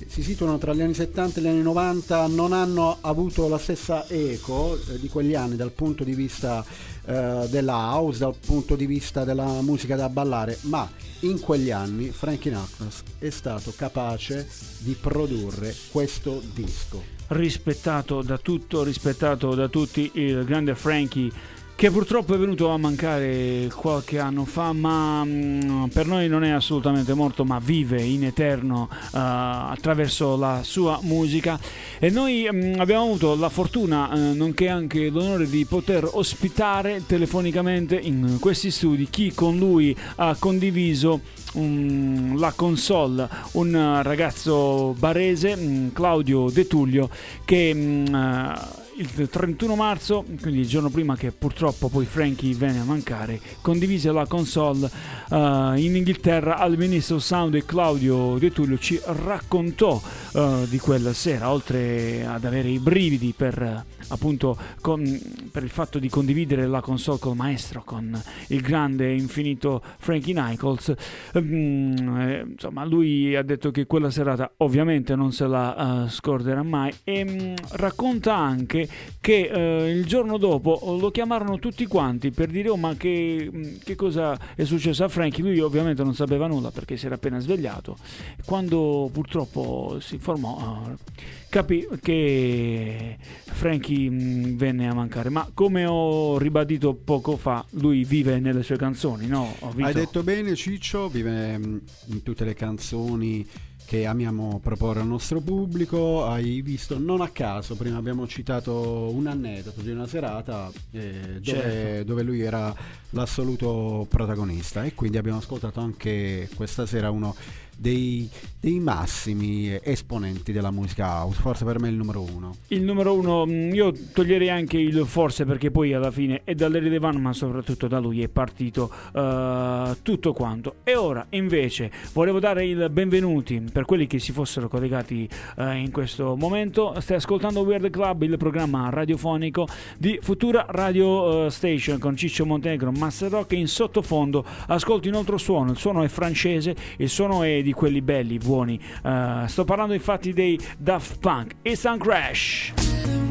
[0.07, 4.07] si situano tra gli anni 70 e gli anni 90, non hanno avuto la stessa
[4.07, 6.63] eco eh, di quegli anni dal punto di vista
[7.05, 10.89] eh, della house, dal punto di vista della musica da ballare, ma
[11.21, 14.47] in quegli anni Frankie Knuckles è stato capace
[14.79, 17.01] di produrre questo disco.
[17.27, 21.31] rispettato da tutto, rispettato da tutti, il grande Frankie
[21.75, 26.49] che purtroppo è venuto a mancare qualche anno fa, ma mm, per noi non è
[26.49, 31.59] assolutamente morto, ma vive in eterno eh, attraverso la sua musica.
[31.99, 37.97] E noi mm, abbiamo avuto la fortuna, eh, nonché anche l'onore di poter ospitare telefonicamente
[37.97, 41.21] in questi studi chi con lui ha condiviso
[41.57, 47.09] mm, la console, un ragazzo barese, mm, Claudio De Tullio,
[47.43, 52.83] che eh, il 31 marzo, quindi il giorno prima che purtroppo poi Frankie venne a
[52.83, 54.89] mancare, condivise la console
[55.29, 55.35] eh,
[55.77, 60.01] in Inghilterra al ministro sound e Claudio De Tullio ci raccontò
[60.33, 65.21] eh, di quella sera, oltre ad avere i brividi per eh, appunto con-
[65.51, 70.93] per il fatto di condividere la console col maestro, con il grande infinito Frankie Nichols.
[71.37, 76.63] Mm, eh, insomma, lui ha detto che quella serata ovviamente non se la eh, scorderà
[76.63, 78.82] mai e mm, racconta anche
[79.19, 83.75] che eh, il giorno dopo lo chiamarono tutti quanti per dire oh ma che, mm,
[83.83, 87.39] che cosa è successo a Frankie lui ovviamente non sapeva nulla perché si era appena
[87.39, 87.97] svegliato.
[88.45, 95.29] Quando purtroppo si informò eh, capì che Frankie mm, venne a mancare.
[95.29, 99.55] Ma come ho ribadito poco fa lui vive nelle sue canzoni no?
[99.79, 101.77] Hai detto bene Ciccio, vive mm,
[102.07, 103.45] in tutte le canzoni
[103.93, 109.27] che amiamo proporre al nostro pubblico, hai visto non a caso, prima abbiamo citato un
[109.27, 112.03] aneddoto di una serata eh, dove, Certo.
[112.03, 112.73] dove lui era
[113.11, 117.35] l'assoluto protagonista e quindi abbiamo ascoltato anche questa sera uno
[117.77, 122.55] dei, dei massimi esponenti della musica house, forse per me il numero uno.
[122.67, 126.99] Il numero uno, mh, io toglierei anche il forse perché poi alla fine è dall'Erede
[126.99, 130.75] Van, ma soprattutto da lui è partito eh, tutto quanto.
[130.83, 135.91] E ora invece volevo dare il benvenuti per quelli che si fossero collegati eh, in
[135.91, 136.93] questo momento.
[136.99, 139.67] Stai ascoltando Weird Club, il programma radiofonico
[139.97, 145.37] di Futura Radio eh, Station con Ciccio Montenegro, Master Rock in sottofondo ascolti un altro
[145.37, 145.71] suono.
[145.71, 148.79] Il suono è francese, il suono è di quelli belli, buoni.
[149.03, 151.55] Eh, sto parlando infatti dei Daft Punk.
[151.63, 153.22] It's on Crash.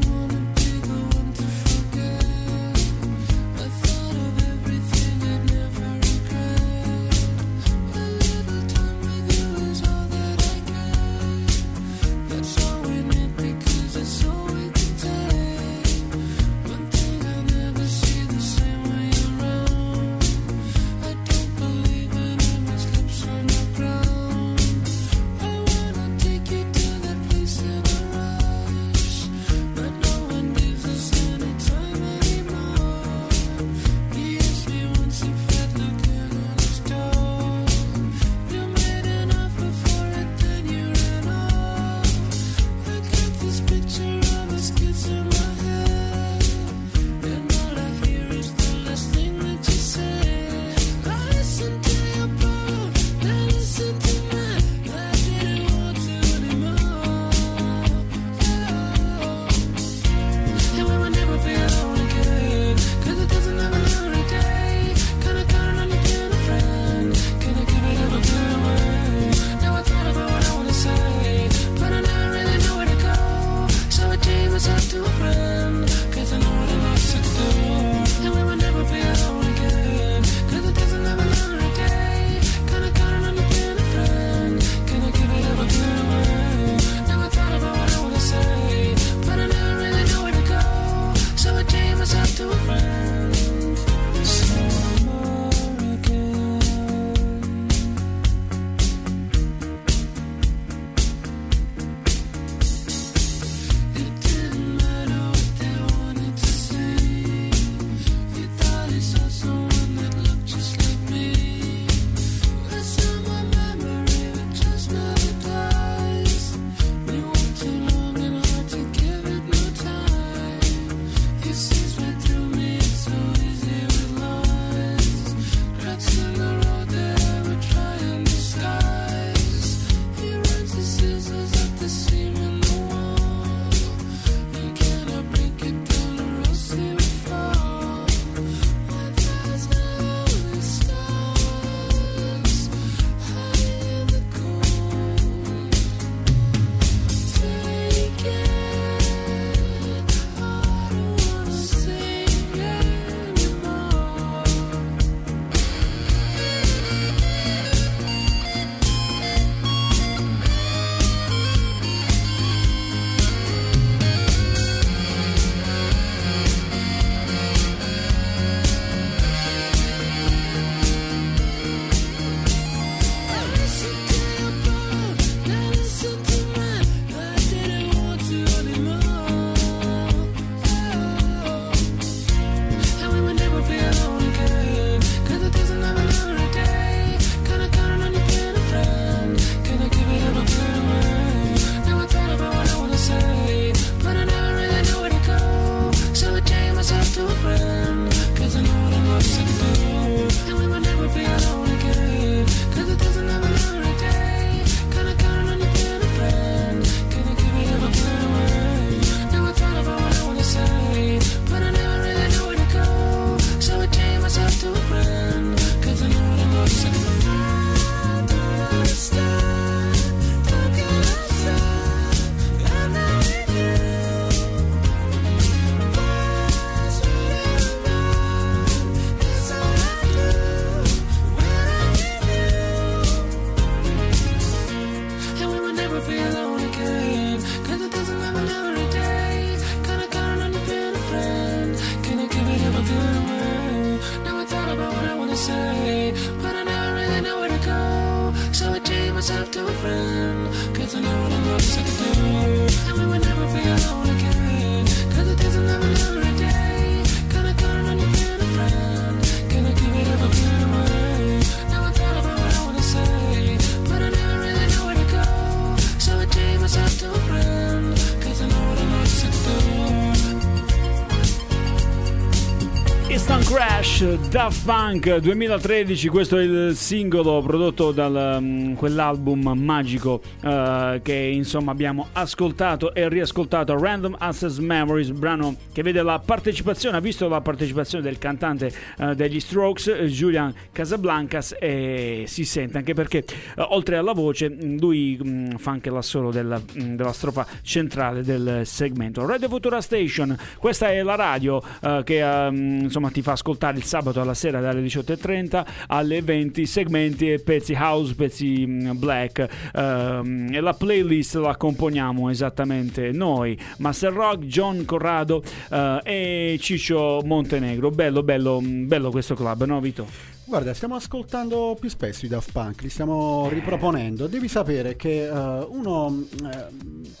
[274.33, 278.41] Daft Punk 2013, questo è il singolo prodotto da
[278.75, 286.01] quell'album magico eh, che insomma abbiamo ascoltato e riascoltato, Random Access Memories, brano che vede
[286.01, 292.43] la partecipazione, ha visto la partecipazione del cantante eh, degli Strokes, Julian Casablancas e si
[292.43, 296.95] sente anche perché eh, oltre alla voce mh, lui mh, fa anche l'assolo della, mh,
[296.95, 299.27] della strofa centrale del segmento.
[299.27, 301.61] Radio Futura Station, questa è la radio
[302.03, 307.31] che ehm, insomma ti fa ascoltare il sabato alla sera dalle 18.30 alle 20 segmenti
[307.31, 314.11] e pezzi house, pezzi mh, black ehm, e la playlist la componiamo esattamente noi, Master
[314.11, 317.91] Rock, John Corrado eh, e Ciccio Montenegro.
[317.91, 320.31] Bello, bello, mh, bello questo club, no Vito?
[320.45, 324.27] Guarda, stiamo ascoltando più spesso i Daft Punk, li stiamo riproponendo.
[324.27, 326.65] Devi sapere che eh, uno, eh,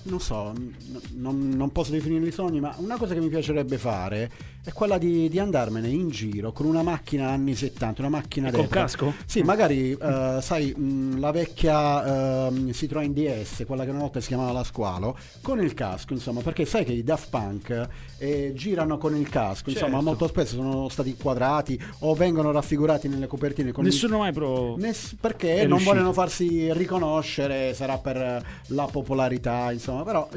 [0.03, 0.73] non so, n-
[1.15, 4.29] non, non posso definirli sogni, ma una cosa che mi piacerebbe fare
[4.63, 8.81] è quella di, di andarmene in giro con una macchina anni 70, una macchina d'epoca.
[8.81, 9.13] casco?
[9.25, 14.27] Sì, magari, eh, sai, mh, la vecchia ehm, Citroen DS, quella che una volta si
[14.27, 17.87] chiamava la Squalo, con il casco, insomma, perché sai che i Daft Punk
[18.19, 20.05] eh, girano con il casco, insomma, Certo.
[20.05, 24.75] molto spesso sono stati inquadrati o vengono raffigurati nelle copertine con il Nessuno mai pro...
[24.77, 30.29] Ness- perché non vogliono farsi riconoscere, sarà per la popolarità, insomma, però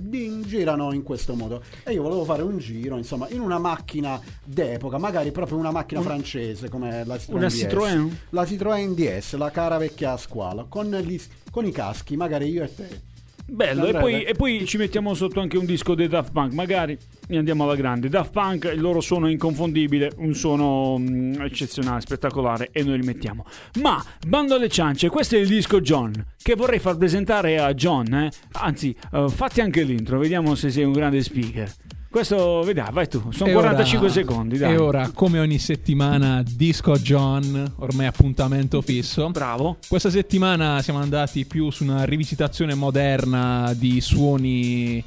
[0.44, 1.62] girano in questo modo.
[1.84, 6.00] E io volevo fare un giro, insomma, in una macchina d'epoca, magari proprio una macchina
[6.00, 7.54] francese come la Citroën Una DS.
[7.54, 8.16] Citroën?
[8.30, 12.74] La Citroën DS, la cara vecchia squala, con, gli- con i caschi, magari io e
[12.74, 13.14] te.
[13.48, 16.98] Bello, e poi, e poi ci mettiamo sotto anche un disco dei Daft Punk, magari
[17.28, 18.08] ne andiamo alla grande.
[18.08, 23.06] Daft Punk, il loro suono è inconfondibile, un suono mm, eccezionale, spettacolare e noi li
[23.06, 23.44] mettiamo.
[23.80, 26.12] Ma, bando alle ciance, questo è il disco John,
[26.42, 28.30] che vorrei far presentare a John, eh.
[28.52, 31.72] anzi, eh, fatti anche l'intro, vediamo se sei un grande speaker.
[32.16, 34.72] Questo, vediamo, vai tu, sono E 45 ora- secondi, dai.
[34.72, 39.28] E ora, come ogni settimana, Disco John, ormai appuntamento fisso.
[39.28, 39.76] Bravo.
[39.86, 45.04] Questa settimana siamo andati più su una rivisitazione moderna di suoni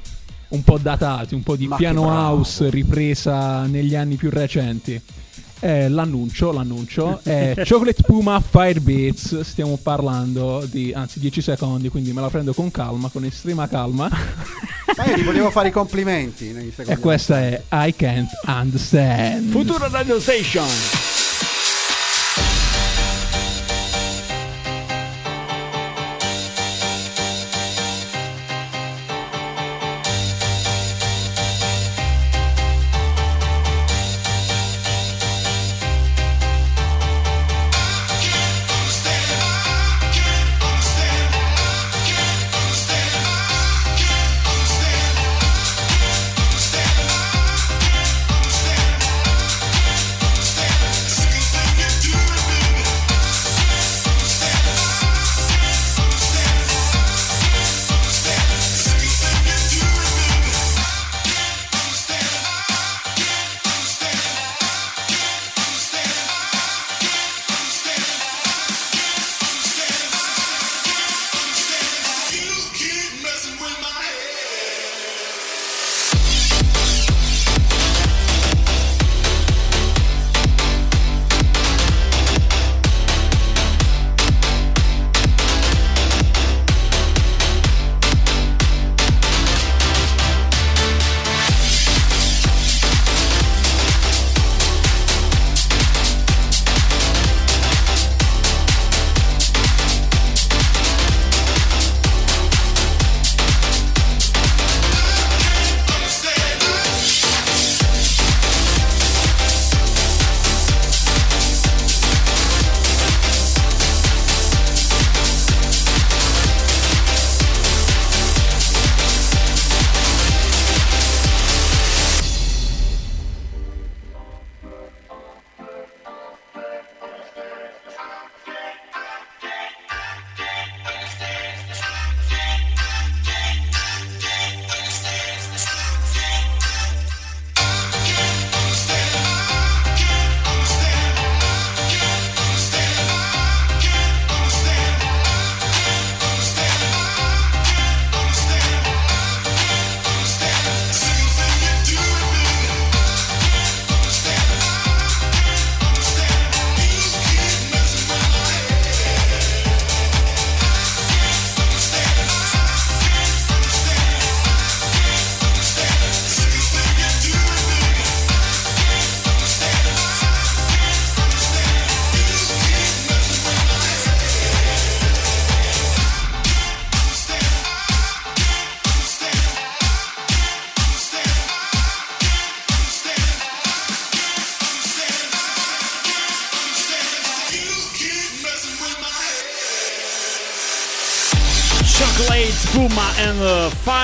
[0.50, 5.02] un po' datati, un po' di Ma piano house ripresa negli anni più recenti.
[5.60, 9.40] Eh, l'annuncio, l'annuncio è Chocolate Puma Firebeats.
[9.40, 14.08] Stiamo parlando di anzi 10 secondi, quindi me la prendo con calma, con estrema calma.
[14.96, 19.50] Ma io ti volevo fare i complimenti e questa è I Can't Understand.
[19.50, 21.19] Futura Radio Station.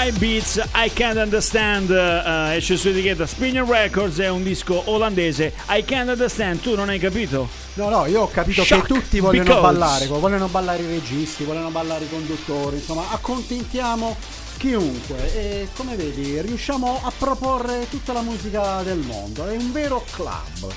[0.07, 5.53] Five Beats I Can't Understand uh, esce su etichetta Spinning Records è un disco olandese
[5.69, 7.49] I Can't Understand tu non hai capito?
[7.75, 11.43] No, no, io ho capito Shock, che tutti vogliono because- ballare, vogliono ballare i registi,
[11.43, 14.17] vogliono ballare i conduttori, insomma, accontentiamo
[14.59, 20.05] chiunque e come vedi riusciamo a proporre tutta la musica del mondo, è un vero
[20.13, 20.73] club.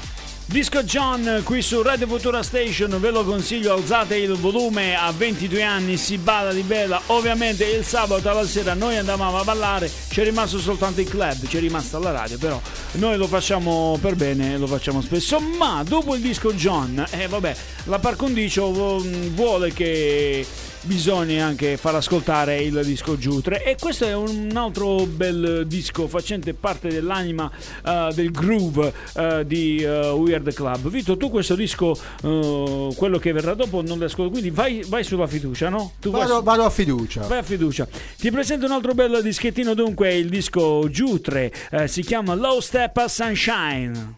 [0.49, 5.61] Disco John qui su Radio Futura Station ve lo consiglio alzate il volume a 22
[5.61, 6.99] anni si balla di bella.
[7.07, 11.59] Ovviamente il sabato alla sera noi andavamo a ballare c'è rimasto soltanto il club c'è
[11.59, 12.59] rimasta la radio però
[12.93, 15.39] noi lo facciamo per bene lo facciamo spesso.
[15.39, 20.43] Ma dopo il disco John eh vabbè la par condicio vo- vuole che
[20.81, 26.53] bisogna anche far ascoltare il disco Giutre e questo è un altro bel disco facente
[26.53, 27.51] parte dell'anima
[27.85, 33.53] eh, del groove eh, di eh, Weird Club Vito tu questo disco quello che verrà
[33.53, 35.93] dopo non lo ascolto quindi vai, vai sulla fiducia no?
[35.99, 37.21] Tu Vado, su- vado a fiducia.
[37.27, 37.87] Vai a fiducia.
[38.17, 41.51] Ti presento un altro bello dischettino dunque, il disco Giutre,
[41.85, 44.15] si chiama Low Step Sunshine.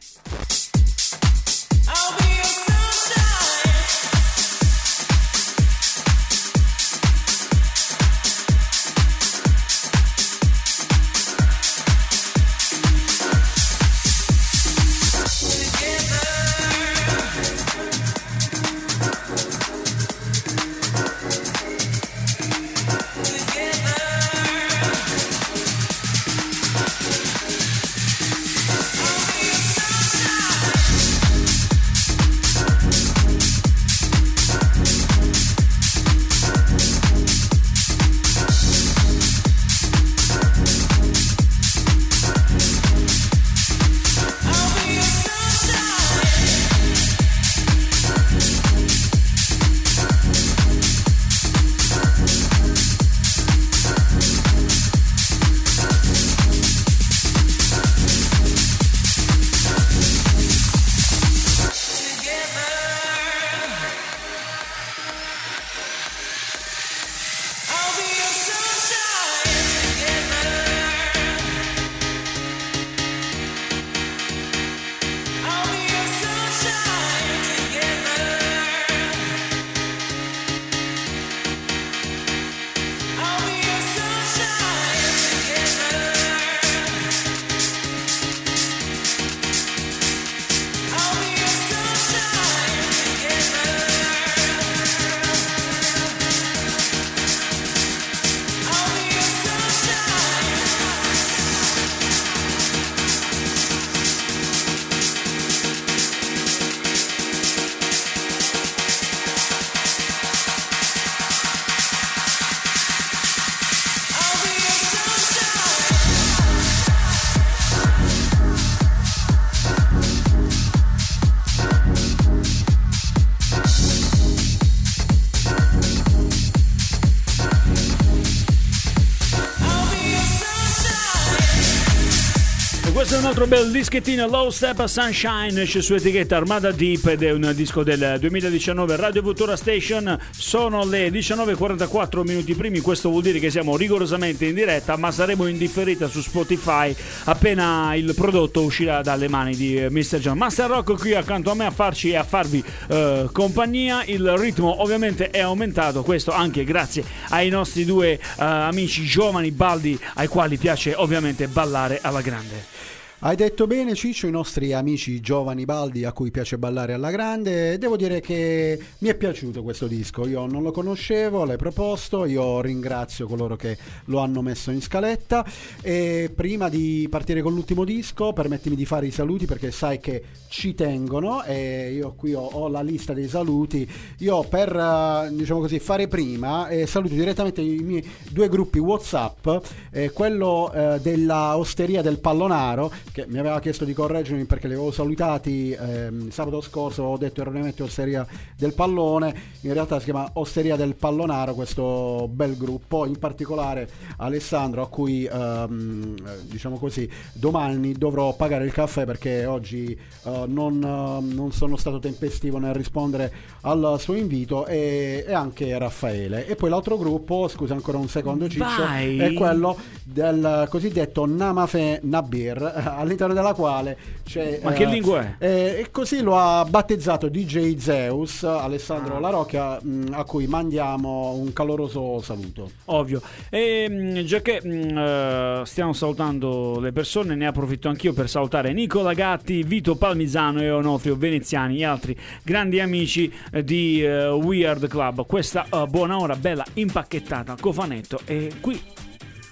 [133.42, 137.82] Altro bel dischettino Low Step Sunshine esce su etichetta Armada Deep ed è un disco
[137.82, 140.20] del 2019 Radio Futura Station.
[140.30, 145.48] Sono le 19.44 minuti primi questo vuol dire che siamo rigorosamente in diretta ma saremo
[145.48, 150.20] in differita su Spotify appena il prodotto uscirà dalle mani di eh, Mr.
[150.20, 150.38] John.
[150.38, 154.04] Master Rock qui accanto a me a farci e a farvi eh, compagnia.
[154.04, 159.98] Il ritmo ovviamente è aumentato questo anche grazie ai nostri due eh, amici giovani baldi
[160.16, 162.82] ai quali piace ovviamente ballare alla grande
[163.24, 167.78] Hai detto bene Ciccio, i nostri amici giovani baldi a cui piace ballare alla grande.
[167.78, 172.62] Devo dire che mi è piaciuto questo disco, io non lo conoscevo, l'hai proposto, io
[172.62, 175.46] ringrazio coloro che lo hanno messo in scaletta
[175.84, 180.24] e prima di partire con l'ultimo disco permettimi di fare i saluti perché sai che
[180.48, 183.88] ci tengono e io qui ho, ho la lista dei saluti.
[184.18, 189.48] Io per eh, diciamo così fare prima eh, saluto direttamente i miei due gruppi WhatsApp,
[189.92, 194.74] eh, quello eh, della Osteria del Pallonaro che mi aveva chiesto di correggermi perché li
[194.74, 200.30] avevo salutati ehm, sabato scorso, ho detto erroneamente Osteria del Pallone, in realtà si chiama
[200.34, 207.10] Osteria del Pallonaro, questo bel gruppo, in particolare Alessandro a cui ehm, eh, diciamo così
[207.34, 212.74] domani dovrò pagare il caffè perché oggi eh, non, eh, non sono stato tempestivo nel
[212.74, 213.32] rispondere
[213.62, 216.48] al suo invito e, e anche Raffaele.
[216.48, 219.18] E poi l'altro gruppo, scusa ancora un secondo Ciccio, Vai.
[219.18, 224.60] è quello del cosiddetto Namafe Nabir all'interno della quale c'è...
[224.64, 225.46] Ma che lingua è?
[225.46, 229.20] eh, e così lo ha battezzato DJ Zeus, Alessandro Ah.
[229.20, 232.70] La Rocca, mh, a cui mandiamo un caloroso saluto.
[232.86, 233.22] Ovvio.
[233.50, 238.74] E mh, già che mh, eh, stiamo salutando le persone, ne approfitto anch'io per salutare
[238.74, 244.88] Nicola Gatti, Vito Palmisano e Onofrio Veneziani, gli altri grandi amici eh, di eh, Weird
[244.88, 245.26] Club.
[245.26, 248.20] Questa eh, buona ora, bella impacchettata, cofanetto.
[248.26, 248.80] E qui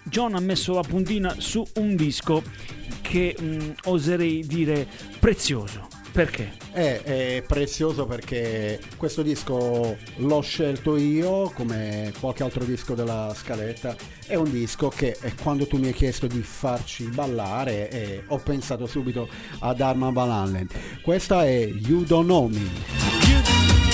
[0.03, 2.41] John ha messo la puntina su un disco
[3.09, 4.85] che mh, oserei dire
[5.19, 5.87] prezioso.
[6.11, 6.51] Perché?
[6.71, 13.95] È, è prezioso perché questo disco l'ho scelto io come qualche altro disco della scaletta.
[14.27, 18.37] È un disco che eh, quando tu mi hai chiesto di farci ballare eh, ho
[18.37, 19.27] pensato subito
[19.59, 20.67] ad Arma Van Allen.
[21.01, 22.59] Questa è You Don't Know Me.
[22.61, 23.88] I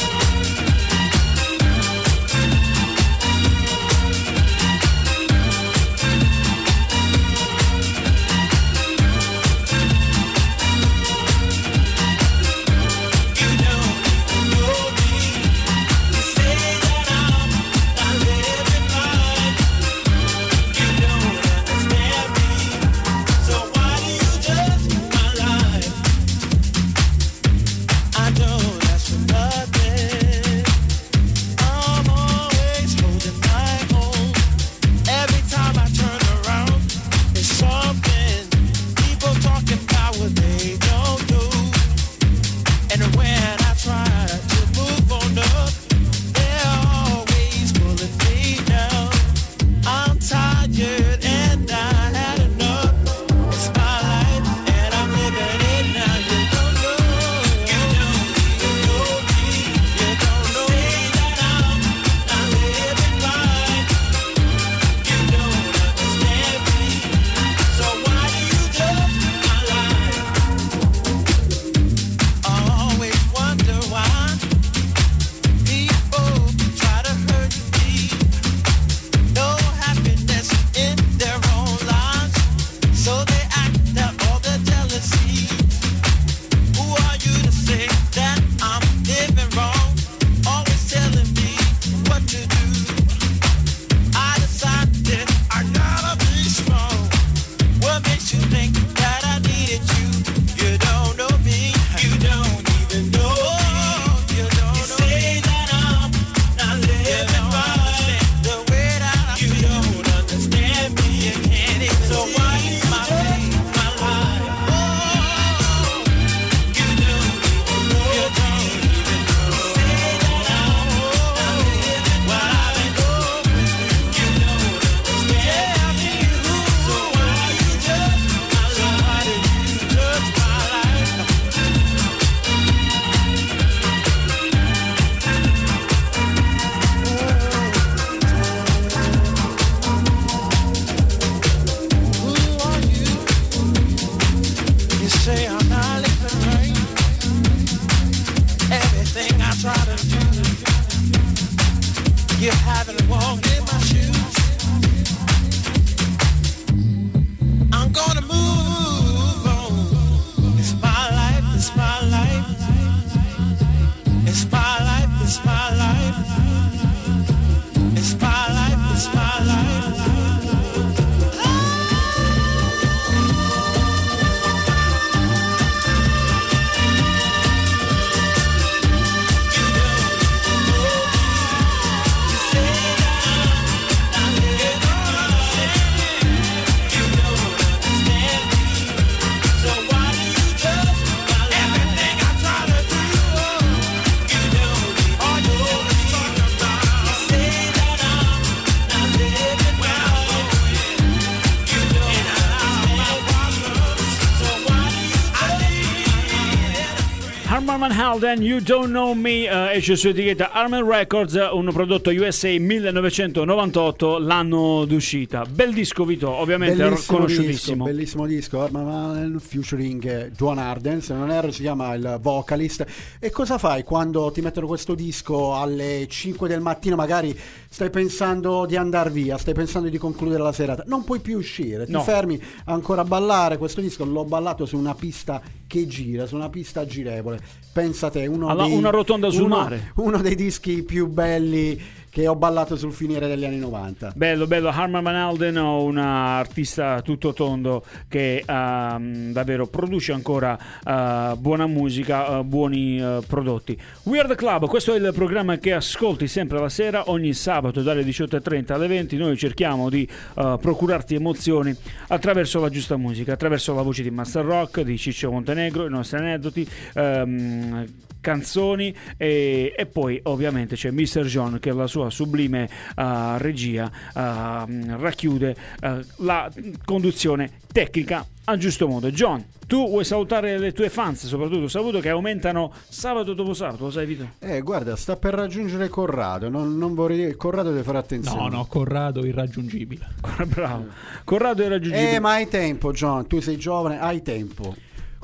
[208.26, 214.18] Helden, You Don't Know Me, eh, esce su etichetta Arman Records, un prodotto USA 1998,
[214.18, 215.46] l'anno d'uscita.
[215.48, 217.84] Bel disco, Vito, ovviamente Bellissimo conosciutissimo.
[217.84, 221.94] disco, bellissimo disco, Arman Van Allen featuring eh, Joan Arden, se non erro si chiama
[221.94, 222.84] il vocalist.
[223.20, 227.38] E cosa fai quando ti mettono questo disco alle 5 del mattino, magari
[227.76, 231.86] stai pensando di andare via, stai pensando di concludere la serata, non puoi più uscire,
[231.86, 232.04] ti No.
[232.04, 236.48] fermi ancora a ballare, questo disco l'ho ballato su una pista che gira, su una
[236.48, 237.38] pista girevole.
[237.74, 239.92] Pensa te, uno Alla- dei, una rotonda sul uno- mare.
[239.96, 241.78] uno dei dischi più belli
[242.16, 244.14] che ho ballato sul finire degli anni 90.
[244.16, 244.70] Bello, bello.
[244.70, 252.40] Harman Van Alden, un artista tutto tondo che ehm, davvero produce ancora eh, buona musica,
[252.40, 253.78] eh, buoni eh, prodotti.
[254.04, 257.82] We Are The Club, questo è il programma che ascolti sempre la sera, ogni sabato
[257.82, 259.18] dalle 18.30 alle 20.
[259.18, 261.76] Noi cerchiamo di procurarti emozioni
[262.08, 266.20] attraverso la giusta musica, attraverso la voce di Master Rock, di Ciccio Montenegro, i nostri
[266.20, 266.66] aneddoti.
[266.94, 267.86] ehm,
[268.26, 271.26] canzoni e, e poi ovviamente c'è Mr.
[271.26, 276.52] John che la sua sublime eh, regia eh, racchiude eh, la
[276.84, 279.12] conduzione tecnica a giusto modo.
[279.12, 283.92] John, tu vuoi salutare le tue fans, soprattutto saluto che aumentano sabato dopo sabato, lo
[283.92, 284.28] sai Vito?
[284.40, 286.50] Eh, guarda, sta per raggiungere Corrado.
[286.50, 287.36] Non, non vorrei dire.
[287.36, 288.42] Corrado deve fare attenzione.
[288.42, 290.08] No, no, Corrado irraggiungibile.
[290.48, 290.86] Bravo.
[291.24, 292.16] Corrado è raggiungibile.
[292.16, 293.28] Eh, ma hai tempo, John.
[293.28, 294.76] Tu sei giovane, hai tempo.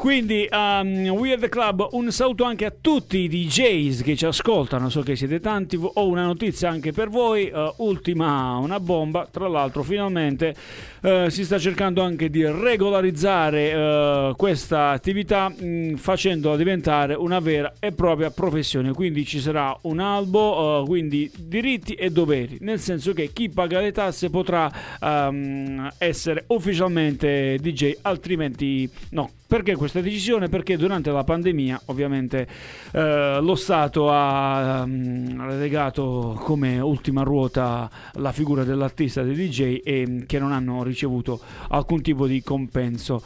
[0.02, 4.26] Quindi, um, We Are The Club, un saluto anche a tutti i DJs che ci
[4.26, 9.28] ascoltano, so che siete tanti, ho una notizia anche per voi, uh, ultima, una bomba,
[9.30, 10.56] tra l'altro finalmente
[11.02, 17.76] uh, si sta cercando anche di regolarizzare uh, questa attività mh, facendola diventare una vera
[17.78, 23.14] e propria professione, quindi ci sarà un albo, uh, quindi diritti e doveri, nel senso
[23.14, 29.30] che chi paga le tasse potrà um, essere ufficialmente DJ, altrimenti no.
[29.52, 30.48] Perché questa decisione?
[30.48, 32.48] Perché durante la pandemia ovviamente
[32.94, 40.24] eh, lo Stato ha mm, relegato come ultima ruota la figura dell'artista dei DJ e
[40.26, 43.22] che non hanno ricevuto alcun tipo di compenso.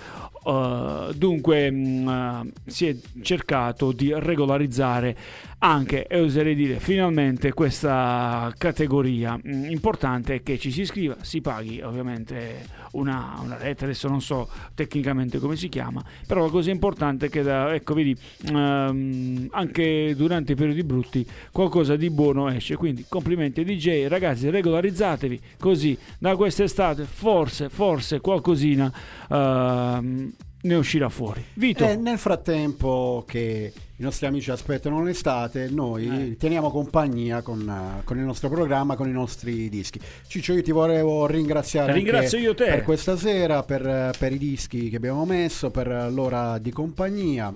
[0.45, 5.17] Uh, dunque mh, uh, si è cercato di regolarizzare
[5.65, 9.35] anche, e oserei dire finalmente, questa categoria.
[9.35, 14.21] Mm, importante è che ci si iscriva, si paghi ovviamente una, una rete, adesso non
[14.21, 18.15] so tecnicamente come si chiama, però la cosa importante è che da, ecco vedi,
[18.47, 25.41] ehm, anche durante i periodi brutti qualcosa di buono esce, quindi complimenti DJ, ragazzi regolarizzatevi,
[25.57, 28.91] così da quest'estate forse, forse qualcosina
[29.29, 30.33] ehm,
[30.66, 31.43] ne uscirà fuori.
[31.53, 36.38] Vito, E nel frattempo che i nostri amici aspettano l'estate, noi Eh.
[36.38, 39.99] teniamo compagnia con, eh, con il nostro programma, con i nostri dischi.
[40.28, 42.66] Ciccio, io ti volevo ringraziare Ringrazio anche io te.
[42.66, 46.72] per questa sera, per, eh, per i dischi che abbiamo messo, per eh, l'ora di
[46.72, 47.53] compagnia.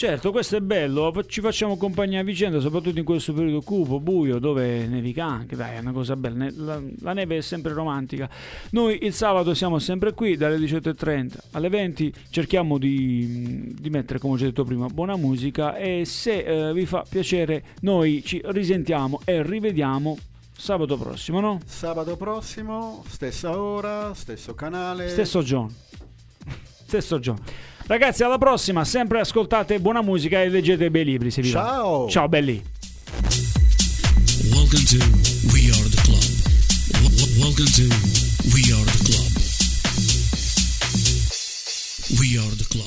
[0.00, 4.38] Certo, questo è bello, ci facciamo compagnia a vicenda, soprattutto in questo periodo cupo, buio,
[4.38, 8.26] dove nevica anche, dai, è una cosa bella, la, la neve è sempre romantica.
[8.70, 14.32] Noi il sabato siamo sempre qui dalle 18.30 alle 20, cerchiamo di, di mettere, come
[14.32, 19.20] ho già detto prima, buona musica e se eh, vi fa piacere noi ci risentiamo
[19.26, 20.16] e rivediamo
[20.56, 21.60] sabato prossimo, no?
[21.66, 25.10] Sabato prossimo, stessa ora, stesso canale.
[25.10, 25.68] Stesso John.
[26.86, 27.68] Stesso John.
[27.90, 31.60] Ragazzi, alla prossima, sempre ascoltate buona musica e leggete bei libri se vi va.
[31.60, 32.08] Ciao.
[32.08, 32.62] Ciao belli.
[34.52, 34.98] Welcome to
[35.52, 36.22] We Are the Club.
[37.36, 37.88] Welcome to
[38.54, 39.32] We Are the Club.
[42.20, 42.86] We Are the Club.